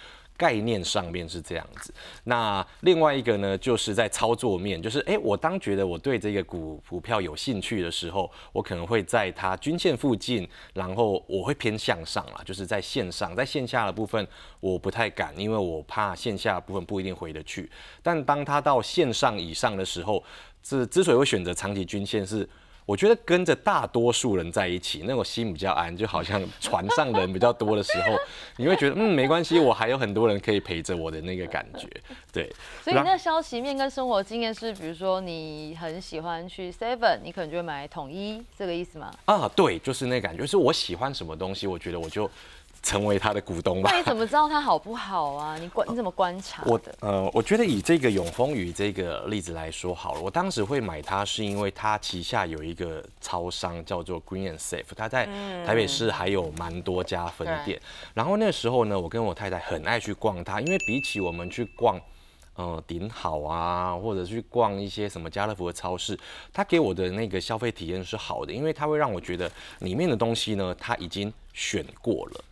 [0.44, 1.94] 概念上面是这样子，
[2.26, 14.28] 那另外一个呢，就是在操作面，就是哎，我当觉得我对这个股股票有兴趣的时候，我可能会在它均线附近，然后我会偏向上啦，就是在线上，在线下的部分
[14.60, 17.72] 我不太敢，因为我怕线下部分不一定回得去。
[18.02, 20.22] 但当它到线上以上的时候，
[20.62, 22.50] 这之所以会选择长期均线是。
[22.86, 28.18] 我觉得跟着大多数人在一起，那种心比较安，就好像船上人比较多的时候，
[28.58, 31.88] 你会觉得嗯没关系，我还有很多人可以陪着我的那个感觉，
[32.32, 32.52] 对。
[32.84, 39.12] 所以那消息面跟生活经验是，比如说你很喜欢去 Seven，你可能就会买统一，这个意思吗？
[39.26, 42.30] 啊，对，就是那感觉，就是我喜欢什么东西，我觉得我就。
[42.84, 43.90] 成为他的股东吧？
[43.92, 45.58] 那你怎么知道他好不好啊？
[45.58, 55.26] 你观你怎么观察我呃，我觉得以这个永丰宇这个例子来说好了，我当时会买它是因为它旗下有一个超商叫做 Green and Safe，它在
[55.66, 57.82] 台北市还有蛮多家分店。
[58.14, 61.98] 然后那时候呢，我跟我太太很爱去逛它，因为比起我们去逛
[62.56, 66.20] 呃顶好啊，或者去逛一些什么家乐福的超市，
[66.52, 72.44] 它给我的那个消费体验是好的，因为它会让我觉得里面的东西呢，它已经选过了。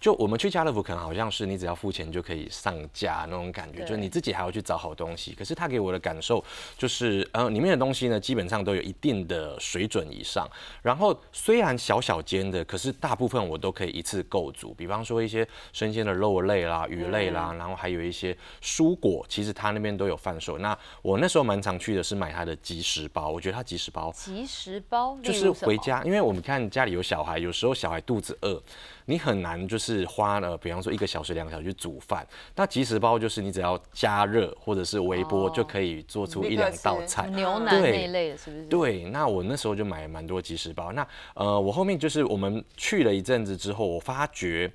[0.00, 5.34] 就我们去家乐福，可能好像是你只要付钱就可以上架那种感觉，就是你自己还要去找好东西。
[5.34, 6.42] 可是他给我的感受
[6.78, 10.48] 就是，呃，里面的东西呢，基本上都有一定的水准以上。
[10.80, 14.72] 然后虽然小小间的，可是大部分我都可以一次购足。
[14.72, 20.56] 比方说一些生鲜的肉类啦、鱼类啦，然后还有一些蔬果，其实他那边都有贩售。
[20.58, 28.62] 那我那时候蛮常去的是买他的即食包，我觉得他即食包，即食包就是回家，因为我们看家里有小孩，有时候小孩肚子饿。
[29.06, 32.26] 你很难就是花了，比方说一个小时、两个小时去煮饭。
[32.56, 38.64] 那即食包就是你只要加热或者是微波就可以做出一两道菜，牛奶那类的，是不是？
[38.66, 40.92] 对，那我那时候就买了蛮多即食包。
[40.92, 44.70] 那呃，我后面就是我们去了一阵子之后，我发觉。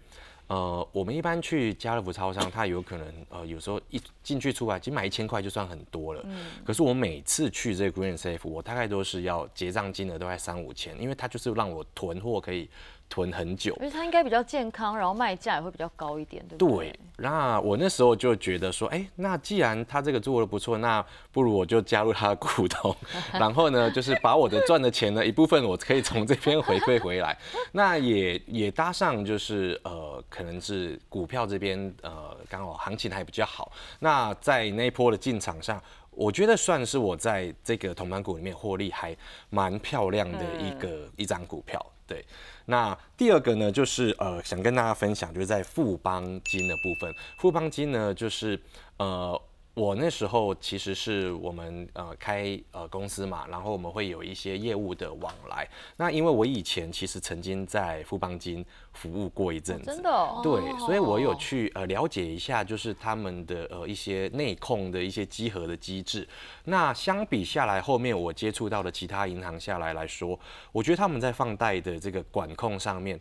[0.47, 6.21] 呃，我们一般去家乐福超商，它有可能呃，有时候一进去出来，其实买一千块就算很多了。
[6.25, 6.45] 嗯。
[6.63, 12.69] 可是我每次去这个 Green Safe，我大概都是要结账金额都在三五千，因为它就是让我囤货可以
[13.09, 13.75] 囤很久。
[13.79, 16.89] 因为它应该比较健康，然后卖价也会比较高一点，对不对？
[16.89, 22.95] 对，那我那时候就觉得说，哎、那既然他这个做的不错，那不如我就加入他的股东，
[23.33, 27.37] 然后呢，就是把我的赚的钱呢一部分我可以从这边回馈回来，
[27.71, 35.81] 那也也搭上就是呃，可能是股票这边呃刚好行情还比较好，那在那一波的进场上。
[36.17, 39.13] 我觉得算是我在这个同盘股里面获利还
[39.49, 42.23] 蛮漂亮的一个、一张股票，对。
[42.65, 47.13] 那第二个呢，就是呃，想跟大家分享，就是在富邦金的部分。
[47.37, 48.59] 富邦金呢，就是
[48.97, 49.39] 呃，
[49.75, 55.67] 我那时候其实是我们呃开呃公司嘛，然后我们会有一些业务的往来。
[55.97, 66.25] 那因为我以前其实曾经在富邦金服务过一阵子，真的哦对，所以我有去呃了解一下，就是他们的呃一些内控的一些稽核的机制。
[66.63, 70.39] 那相比下来，后面我接触到的其他银行下来来说，
[70.71, 73.19] 我觉得他们在放贷的这个管控上面。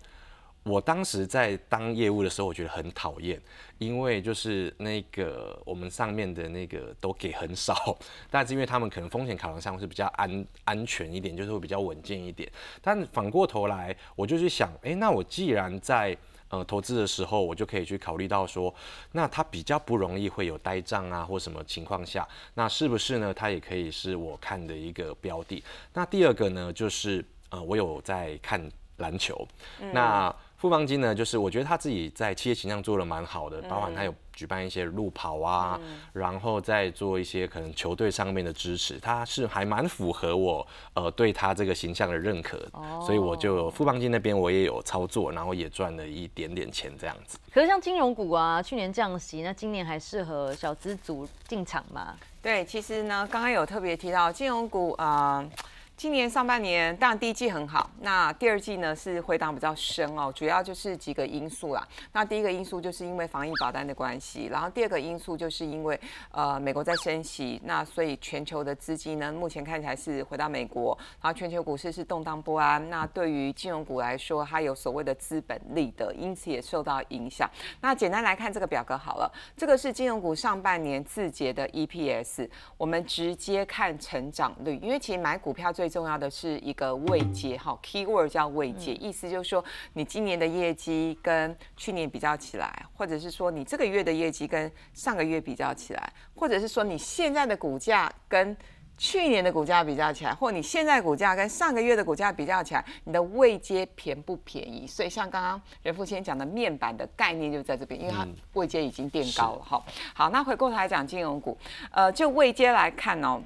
[0.64, 3.40] 我当时在当业务的时候，我觉得很讨厌，
[3.78, 7.74] 因为就是那个我们上面的那个都给很少，
[8.30, 12.50] 但是因为他们可能风险考量上是比较安安全一点，就是会比较稳健一点。
[12.80, 16.16] 但反过头来，我就去想，诶，那我既然在
[16.48, 18.74] 呃投资的时候，我就可以去考虑到说，
[19.12, 23.34] 那它比较不容易会有呆账啊或什么情况下，那是不是呢？
[23.34, 25.62] 它也可以是我看的一个标的。
[25.92, 28.66] 那第二个呢，就是呃我有在看
[28.98, 29.46] 篮球，
[29.92, 35.78] 那富邦金呢，就是我觉得他自己在企业形象做的蛮好的，包含他有举办一些路跑啊，
[36.14, 42.58] 然后再做一些可能球队上面的支持，他是还蛮符合我呃对他这个形象的认可，
[43.04, 47.38] 所以我就富邦金那边我也有操作，然后也赚了一点点钱这样子。
[47.52, 52.16] 可是像金融股啊，去年降息，那今年还适合小资族进场吗？
[52.40, 55.44] 对，其实呢，刚刚有特别提到金融股啊。
[55.46, 55.50] 呃
[55.96, 61.86] 今年上半年当然第一季很好，那第二季呢是回档比较深哦，主要就是几个因素啦。
[62.12, 65.98] 那第一个因素就是因为防疫保单的关系，然后第二个因素就是因为
[66.32, 72.90] 呃美国在升息，那所以全球的资金呢目前看起来是回到美国，然后全球股市是动荡不安。
[72.90, 77.48] 那对于金融股来说，它有所谓的资本利得，因此也受到影响。
[77.80, 98.56] 那简单来看这个表格好了，这个是金融股上半年字节的 EPS，我们直接看成长率，因为其实买股票最重要的是一个位阶，哈，keyword 叫位阶，意思就是说你今年的业绩跟去年比较起来，或者是说你这个月的业绩跟上个月比较起来，或者是说你现在的股价跟
[98.96, 104.86] 去年的股价比较起来，或你现在股价跟上个月的股价比较起来，你的位阶便不便宜？
[104.86, 109.82] 所以像刚刚任富先讲的面板的概念就在这边，因为它位阶已经垫高了哈。
[110.14, 111.58] 好，那回过头来讲金融股，
[111.90, 113.42] 呃，就位阶来看哦。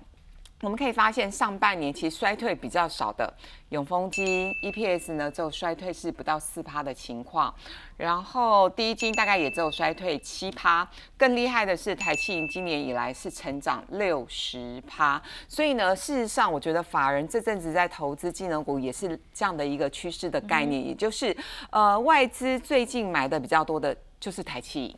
[0.60, 3.32] 我们可以发现，上半年其实衰退比较少的
[3.68, 7.54] 永丰金 EPS 呢，只有衰退是不到四趴的情况，
[7.96, 21.36] 然后第一金大概也只有衰退七趴，更厉害的是台气银今年以来是成长六十趴，所以呢，事实上我觉得法人这阵子在投资金融股也是这样的一个趋势的概念，也就是
[21.70, 24.96] 呃外资最近买的比较多的就是台气银，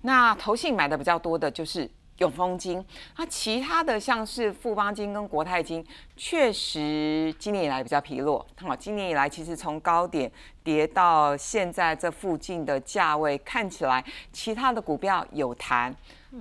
[0.00, 1.90] 那投信买的比较多的就是。
[2.22, 2.84] 永丰金，
[3.16, 5.84] 那其他的像是富邦金跟国泰金，
[6.16, 8.46] 确实今年以来比较疲弱。
[8.60, 10.30] 好，今年以来其实从高点
[10.62, 15.92] 跌到现在这附近的价位，看起来其他的股票有弹，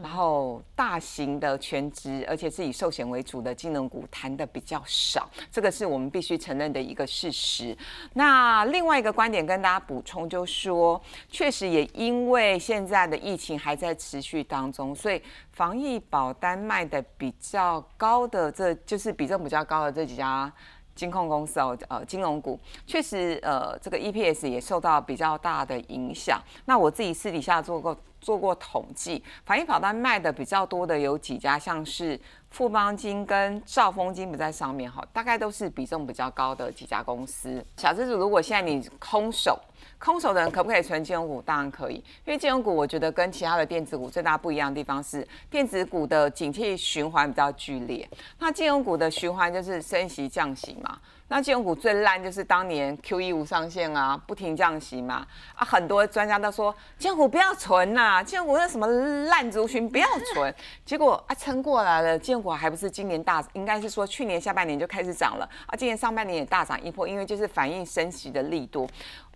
[0.01, 7.77] 然后大型的全职，而且是以寿险为主的金融股弹的比较少，这个是我们必须承认的一个事实。
[8.13, 20.51] 那另外一个观点跟大家补充，就是说确实也因为现在的疫情还在持续当中，所以防疫保单卖的比较高的，这就是比重比较高的这几家。
[20.95, 26.41] 金控公司哦，呃，金融股确实，呃，这个 EPS 也受到比较大的影响。
[26.65, 37.65] 那我自己私底下做过做过统计，防疫保单卖的比较多的有几家，像是富邦金跟兆丰金不在上面哈，大概都是比重比较高的几家公司。
[37.77, 39.59] 小资主，如果现在你空手，
[40.03, 41.39] 空手的人可不可以存金融股？
[41.43, 48.09] 当然可以，因为金融股我觉得跟其他的电子股最大不一样的地方是，电子股的景气循环比较剧烈，
[48.39, 50.97] 那金融股的循环就是升息降息嘛。
[51.27, 58.85] 那金融股最烂就是当年 Q E 无上限啊，不停降息嘛，啊，很多专家都说金融股不要存呐、金融股那什么
[59.27, 68.85] 烂族群不要存， 结果啊撑过来了，金融股还不是今年大，应该是说去年下半年就开始涨了，啊，今年上半年也大涨一波，因为就是反映升息的力度。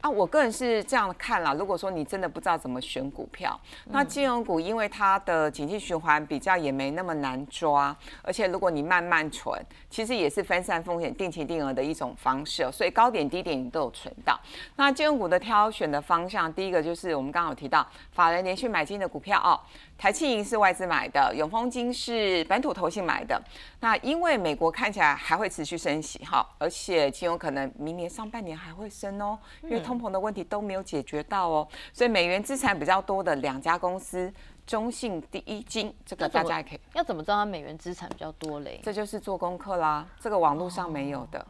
[0.01, 1.53] 啊，我个人是这样看啦。
[1.55, 12.71] 如果说你真的不知道怎么选股票，那金融股因为它的景气循环比较也没那么难抓，而且如果你慢慢存，其实也是分散风险、定期定额的一种方式。
[12.71, 14.39] 所以高点低点你都有存到。
[14.75, 19.59] 那金融股的挑选的方向，第一个就是我们刚刚有提到法人连续买进的股票哦。
[19.97, 23.41] 台庆银是外资买的，永丰金是本土投信买的。
[23.79, 31.67] 那因为美国看起来还会持续升息哈，而且极有可能明年上半年还会升哦，因为通膨的问题都没有解决到哦。
[31.93, 34.31] 所以美元资产比较多的两家公司，
[34.67, 36.79] 中信第一金，这个大家也可以。
[36.93, 38.81] 要怎么知道它美元资产比较多嘞？
[38.83, 41.45] 这就是做功课啦，这个网络上没有的。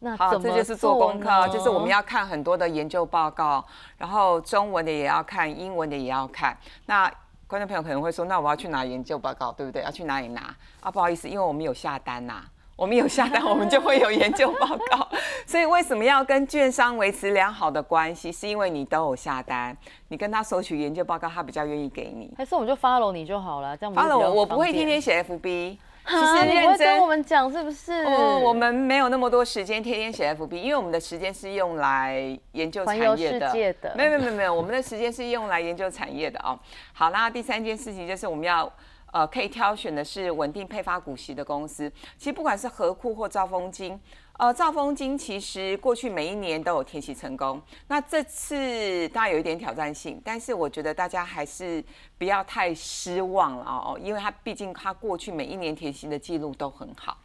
[0.00, 3.64] 那好，这就是做功课，就是我们要看很多的研究报告，
[3.96, 6.56] 然后中文的也要看，英文的也要看。
[6.84, 7.10] 那
[7.48, 9.82] 观众朋友可能会说：“那我要去拿研究报告，对不对？
[9.82, 12.42] 要去哪里拿？”啊，不好意思，因为我们有下单呐，
[12.74, 15.08] 我们有下单，我们就会有研究报告。
[15.46, 18.32] 所以为什么要跟券商维持良好的关系？
[18.32, 19.76] 是因为你都有下单，
[20.08, 22.34] 你跟他索取研究报告，他比较愿意给你。
[22.36, 25.78] 还是我们就 follow 你就好了，这样 follow 我，我不会天天写 FB。
[26.08, 27.92] 其实你会跟我们讲是不是？
[28.04, 33.94] 哦，我们没有那么多时间天天写 FB，因为我们的时间是用来研究产业的。
[33.96, 36.58] 没有没有没有没有，我们的时间是用来研究产业的哦。
[36.92, 38.72] 好，那第三件事情就是我们要
[39.12, 41.90] 呃可以挑选的是稳定配发股息的公司。
[42.16, 44.00] 其实不管是和库或兆丰金。
[44.38, 51.82] 呃，兆丰金其实过去每一年都有填息成功，那这次当然有一点挑战性，但是我觉得大家还是
[52.18, 57.16] 不要太失望了哦，因为它毕竟它过去每一年填息的记录都很好，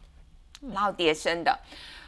[0.72, 1.58] 然后跌升的，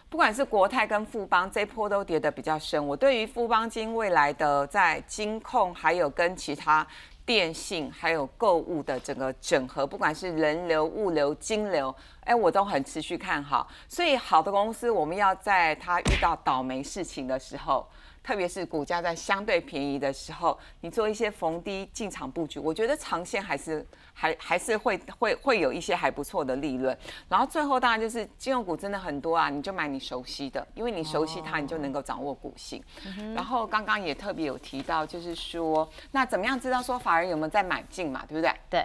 [0.09, 6.87] 不管是国泰跟富邦这波都跌得比较深，我对于富邦金未来的在金控还有跟其他。
[7.27, 13.67] 电信还有购物的整个整合，不管是人流、物流、金流，哎，我都很持续看好。
[13.89, 17.89] 所以好的公司，我们要在它遇到倒霉事情的时候。
[18.25, 26.97] 特别是股价在相对便宜的时候，你做一些逢低进场布局，我觉得长线还是还还是会会会有一些还不错的利润。
[27.29, 32.83] 然后最后当然就是金融股真的很多啊，你就买你熟悉的，因为你熟悉它，你就能够掌握股性。
[33.35, 38.51] 然后刚刚也特别有提到，就是说那怎么样知道说法人有没有在买进嘛，对不对？
[38.71, 38.83] 对。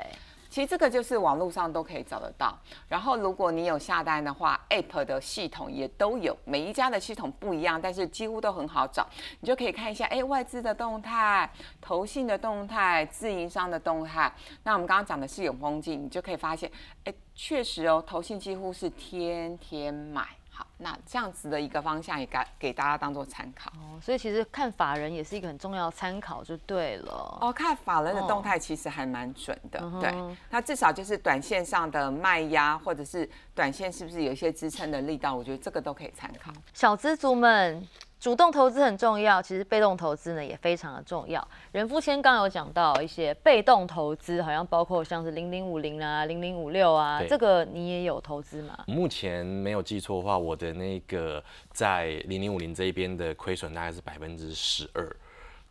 [0.49, 9.07] 其实这个就是网络上都可以找得到，然后如果你有下单的话，App 的系统也都有，每一家的系统不一样，但是几乎都很好找，
[9.41, 11.47] 你就可以看一下，哎，外资的动态、
[11.79, 14.33] 投信的动态、自营商的动态。
[14.63, 16.71] 那我们刚刚讲的是永丰金，你就可以发现，
[17.03, 20.38] 哎，确实哦，投信几乎是天天买。
[20.77, 27.51] 那这样子的一个方向也给给大家当做参考哦，所以其实看法人也是一个很重要的参考，就对了哦。
[27.51, 30.13] 看法人的动态其实还蛮准的，对。
[30.49, 36.51] 那至少就是短线上的卖压，或者是短线是不是有一些支撑的力道，我觉得这个都可以参考。
[36.73, 37.87] 小资族们。
[38.19, 41.45] 主动投资很重要，其实被动投资呢也非常的重要。
[41.71, 48.77] 任富谦刚有讲到一些被动投资，好像包括像是零零五零啊、零零五六啊，这个你也有投资吗？
[48.87, 51.41] 目前没有记错的话，我的那个
[51.71, 55.15] 在零零五零这一边的亏损大概是百分之十二。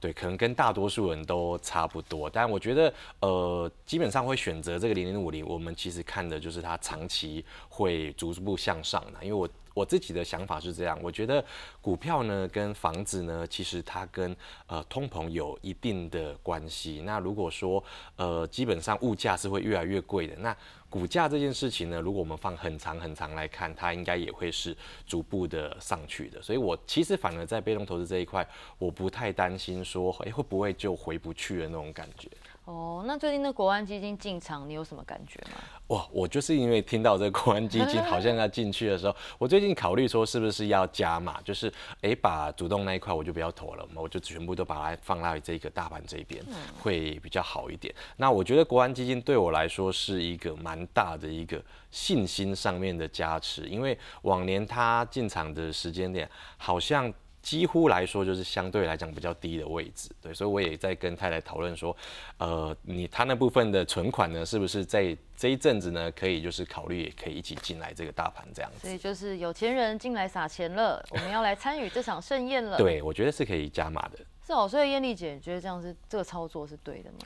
[0.00, 9.18] 对，可能跟大多数人都差不多，但我觉得，呃，基本上会选择这个零零五零，我们其实看的就是它长期会逐步向上的。
[9.22, 11.44] 因为我我自己的想法是这样，我觉得
[11.80, 14.34] 股票呢跟房子呢，其实它跟
[14.66, 17.02] 呃通膨有一定的关系。
[17.04, 17.82] 那如果说
[18.16, 20.56] 呃基本上物价是会越来越贵的，那
[20.90, 24.76] 股价这件事情呢，如果我们放很长很长来看，它应该也会是
[25.06, 26.40] 逐步的上去的。
[26.40, 28.46] 所以我其实反而在被动投资这一块，
[28.78, 32.28] 我不太担心说，哎，会不会就回不去的那种感觉。
[32.68, 35.56] 哦，那最近的国安基金进场，你有什么感觉吗？
[35.86, 46.44] 哇，我就是因为听到这个国安基金好像要进去的时候，我最近考虑说是不是要加码，就是哎，把主动那一块我就不要投了嘛，我就全部都把它放到这个大盘这边，
[46.78, 47.94] 会比较好一点。
[48.18, 57.10] 那我觉得国安基金对我来说是一个蛮大的一个信心上面的加持，因为往年它进场的时间点好像。
[57.48, 61.96] 几乎来说就是相对来讲比较低的位置，对，所以我也在跟太太讨论说，
[62.36, 68.86] 呃，你他那部分的存款呢，是不是在这一阵子呢，可以就是考虑也可以一起进来这个大盘这样子。
[68.86, 72.76] 所以就是有钱人进来撒钱了，我们要来参与这场盛宴了。
[72.76, 74.18] 对，我觉得是可以加码的。
[74.46, 77.18] 是哦，所以艳丽姐你觉得这样是这个操作是对的吗？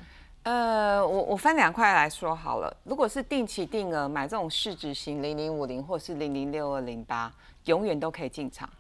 [0.45, 7.33] 呃，我我分两块来说好了，如果是定期定额买这种市值型零零五零或是零零六二零八，
[7.65, 8.71] 永远都可以进场。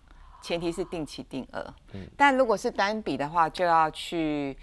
[0.43, 4.55] 前提是定期定额，嗯但如果是单笔的话，就要去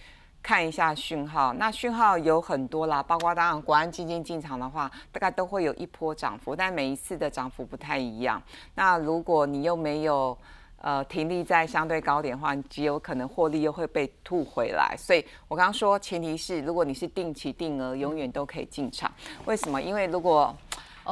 [0.44, 1.54] 看一下讯号。
[1.54, 8.42] 那讯号有很多啦，包括当然国安基金进场的话，大概都会有一波涨幅，但每一次的涨幅不太一样。
[8.76, 10.38] 那如果你又没有
[10.82, 14.96] 呃停利在相对高点的话，你极有可能获利又会被吐回来。
[14.98, 19.12] 所以我刚刚说，前提是如果你是定期定额，永远都可以进场。
[19.46, 19.82] 为什么？
[19.82, 20.56] 因为如果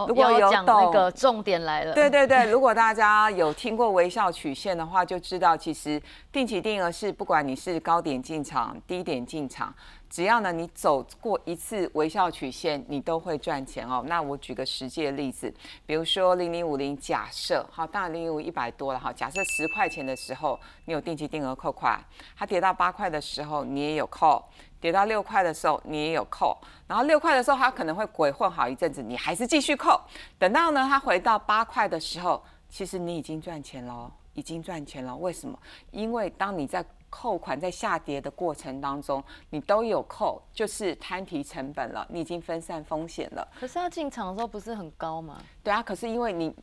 [0.07, 9.73] 如果有讲那个重点来了，对对对， 如果大家有听过微笑曲线的话，就知道其实定期定额是不管你是高点进场、低点进场，
[10.09, 14.03] 只要呢你走过一次微笑曲线，你都会赚钱哦。
[14.07, 15.53] 那我举个实际的例子，
[15.85, 21.99] 比如说零零五零，假设好，当然零零五一百多了哈，假设十块钱的时候你有定期定额扣款，
[22.37, 24.43] 它跌到八块的时候你也有扣。
[24.79, 26.57] 跌到六块的时候，你也有扣，
[26.87, 29.99] 然后六块的时候，它可能会鬼混好一阵子，你还是继续扣。
[30.37, 35.15] 等到呢，它回到八块的时候，其实你已经赚钱了，已经赚钱了。
[35.15, 35.57] 为什么？
[35.91, 43.47] 因为当你在扣款在下跌的过程当中，你都有扣，就是摊提成本了，你已经分散风险了。
[43.59, 45.41] 可是它进场的时候不是很高吗？
[45.63, 46.55] 对啊，可是因为你。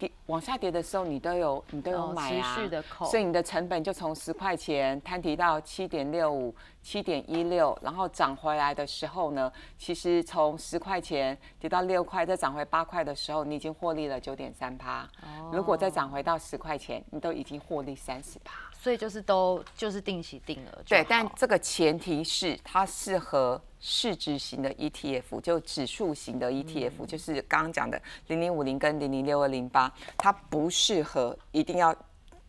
[0.00, 2.56] 跌往下跌的时候，你都有你都有买啊，
[3.04, 15.06] 所以你的成本就从十块钱摊提到七点六五、七点一六，然后涨回来的时候呢，其实从十块钱跌到六块，再涨回八块的时候，你已经获利了九点三趴。
[15.52, 18.69] 如果再涨回到十块钱，你都已经获利三十趴。
[18.80, 20.82] 所以就是都就是定期定额。
[20.86, 23.60] 对，但这个前提是它适合。
[23.82, 31.96] 市值型的 ETF 就指数型的 ETF，就是刚刚讲的零零五零跟零零六二零八，它不适合，一定要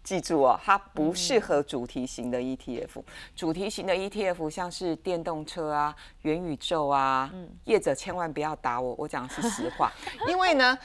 [0.04, 3.02] 记住哦，它不适合主题型的 ETF。
[3.34, 7.32] 主题型的 ETF 像是电动车啊、元宇宙啊，
[7.64, 9.90] 业者千万不要打我，我讲的是实话，
[10.28, 10.78] 因为呢，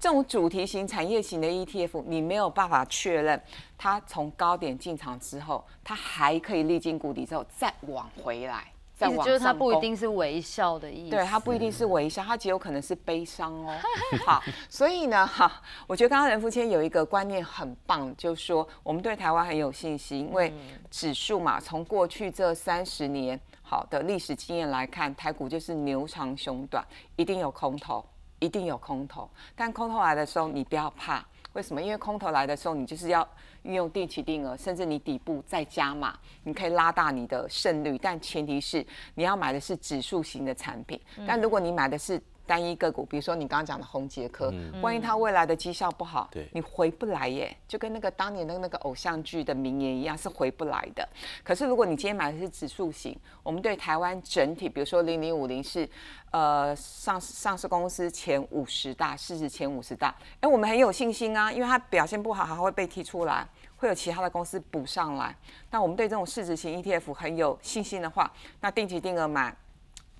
[0.00, 3.40] 这种主题型产业型的 ETF，你没有办法确认
[3.76, 8.72] 它从高点进场之后，它还可以历经谷底之后再往回来。
[9.02, 13.74] 意思就是它不一定是微笑的意思，对，它不一定是微笑，它极有可能是悲伤哦。
[14.26, 15.50] 好，所以呢，哈，
[15.86, 20.52] 我觉得刚刚任富谦有一个观念很棒，就是说我们对台湾很有信心，因为
[20.90, 26.86] 指数嘛，从过去这三十年好的历史经验来看，台股就是牛长熊短，
[27.16, 28.04] 一定有空头，
[28.40, 29.30] 一定有空头。
[29.54, 31.80] 但空头来的时候，你不要怕，为什么？
[31.80, 33.26] 因为空头来的时候，你就是要。
[33.62, 37.98] 运用定期定额，甚至你底部再加码，你可以拉大你的胜率。
[37.98, 38.82] 但前提是
[39.14, 40.98] 你要买的是指数型的产品。
[41.26, 42.18] 但如果你买的是
[42.50, 51.08] 单一个股，比如说你刚刚讲的红杰科，万一它未来的绩效不好，你回不来耶，就跟那个当年的那个偶像剧的名言一样，是回不来的。
[51.44, 55.88] 可是如果你今天买的是指数型，我们对台湾整体，比如说零零五零是
[56.32, 63.46] 呃上上市公司前五十大市值前五十大，哎，我们很有信心啊，因为它表现不好，还会被踢出来，
[63.76, 65.32] 会有其他的公司补上来。
[65.70, 68.28] 那我们对这种市值型 ETF 很有信心的话，
[68.60, 69.54] 那定期定额买。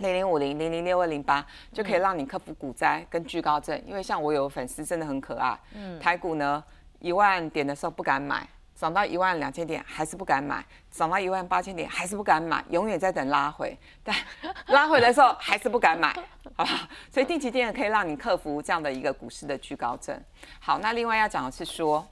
[0.01, 6.63] 零零五零零零六二零八就可以让你克服股灾跟巨高症，因为像我有粉丝真的很可爱，嗯，台股呢
[6.99, 14.17] 一万点的时候不敢买，涨到一万两千点还是不敢买，涨到一万八千点还是不敢买，永远在等拉回，但
[14.69, 16.15] 拉回的时候还是不敢买，
[16.57, 16.89] 好吧？
[17.11, 20.19] 所以定期定额可以让你克服这样的一个股市的巨高症。
[20.59, 22.07] 好，那另外要讲的是说，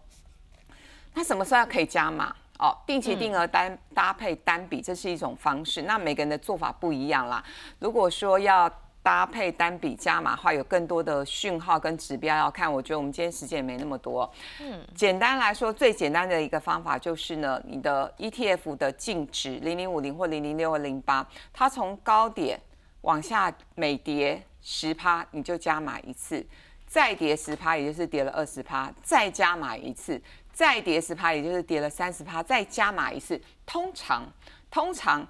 [1.14, 2.34] 那什么时候可以加码？
[2.58, 5.82] 哦，定期定额单搭配单笔，这是一种方式。
[5.82, 7.42] 那每个人的做法不一样啦。
[7.78, 8.68] 如果说要
[9.00, 12.70] 搭配单笔加码的话，有更多的讯号跟指标要看。
[12.70, 14.30] 我觉得我们今天时间也没那么多。
[14.60, 22.60] 嗯，简单来说，最简单的一个方法就是呢，你的 ETF 的净值零零五零或零零六二零八，它从高点
[23.02, 26.44] 往下每跌十趴，你就加码一次；
[26.86, 30.20] 再跌十趴，也就是跌了二十趴，再加码一次。
[30.58, 33.40] 再跌十趴，也就是跌了三十趴，再加码一次。
[33.64, 34.24] 通常，
[34.68, 35.24] 通常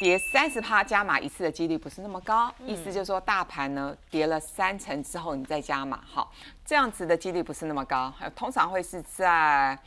[0.00, 2.50] 跌三十趴加码一次的几率不是那么高。
[2.64, 6.32] 意思就是说，大盘呢跌了三成之后，你再加码，好，
[6.64, 8.10] 这样子的几率不是那么高。
[8.34, 9.78] 通常会是在。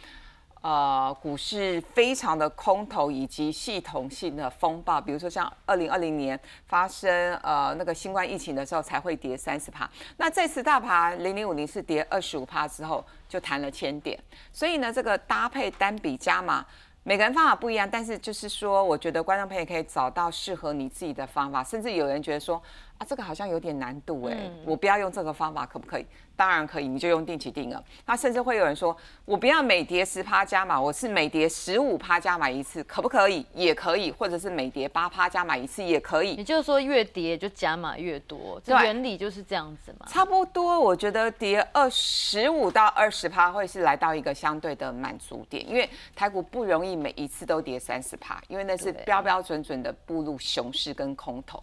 [0.62, 6.38] 呃，股市非常的空头以及系统性的风暴，比如说像二零二零年
[6.68, 9.90] 发生呃那个新冠疫情的时候，才会跌三十趴。
[10.18, 14.20] 那这次大盘零零五零是跌二十五趴之后，就弹了千点。
[14.52, 16.66] 所以呢，这个搭配单笔加码，
[17.04, 21.64] 每个人方法不一样，但是就是说，我觉得观众朋友可以找到适合你自己的方法。
[21.64, 22.62] 甚至有人觉得说，
[23.00, 26.06] 啊，这个好像有点难度哎，我不要用这个方法，可不可以？
[26.36, 27.84] 当然可以，你就用定期定额。
[28.06, 28.96] 那甚至会有人说，
[29.26, 33.46] 我不要每跌十趴加码，我是每跌十五趴加码一次，可不可以？
[33.54, 36.36] 也可以，或者是每跌八趴加码一次也可以。
[36.36, 40.06] 也就是说，越跌就加码越多，这原理就是这样子嘛。
[40.08, 51.62] 差不多，我觉得跌二十五到二十趴会是来到一个相对的满足点，因为台股不容易每一次都跌三十趴，因为那是标标准准的步入熊市跟空头。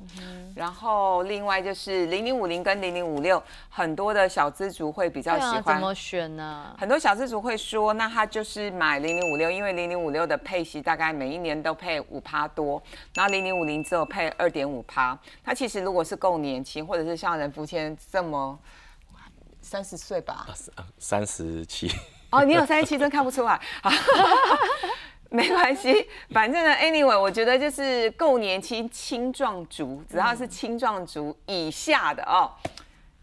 [0.55, 5.62] 然后另外就是零零五零跟零零五六，很多的小资族会比较喜欢。
[5.62, 6.74] 怎么选呢？
[6.79, 12.83] 很多小资族会说，那他就是买零零五六，因为零零五六的配息大概每一年都配五趴多，
[13.14, 15.18] 然后零零五零只有配二点五趴。
[15.45, 18.59] 他其实如果是够年轻，或者是像人福谦这么
[19.61, 20.47] 三十岁吧，
[20.99, 21.91] 三十七。
[22.31, 23.61] 哦，你有三十七，真看不出来。
[25.37, 32.51] 没关系，反正呢，anyway，我觉得就是够年轻、青壮族，只要是青壮族以下的哦，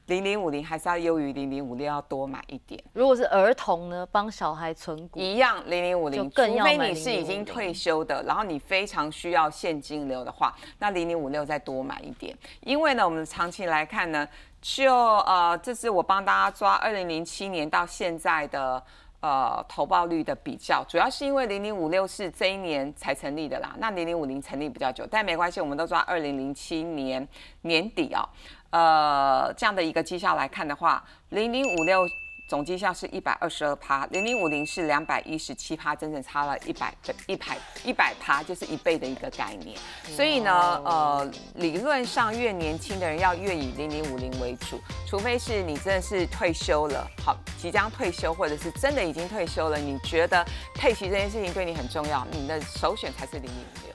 [0.06, 2.80] 零零五零还是要优于零零五六，要多买一点。
[2.94, 12.38] 如果是儿童呢，帮小孩存股一样，零零五零，除非你是已经退休的，然后你非常需要现金流的话，那零零五六再多买一点。
[12.60, 14.28] 因为呢，我们长期来看呢，
[14.62, 18.84] 就呃，这是我帮大家抓二零零七年到现在的。
[19.24, 27.26] 呃，投报率的比较，主要是因为零零五六是这一年才成立的啦，那零零五零成立比较久，但没关系，我们都抓二零零七年
[27.62, 28.28] 年底啊，
[28.72, 32.06] 呃，这样的一个绩效来看的话，零零五六。
[32.46, 36.94] 总绩效是一百二十二趴，零零五零是两百一十七趴，整整差了一百
[37.26, 39.78] 一百一百趴，就是一倍的一个概念。
[40.04, 40.52] 所以呢，
[40.86, 53.93] 呃，理论上越年轻的人要越以零零五零为主，除非是你真的是退休了，好，即将退休，或者是真的已经退休了，你觉得配息这件事情对你很重要，你的首选才是零零五六。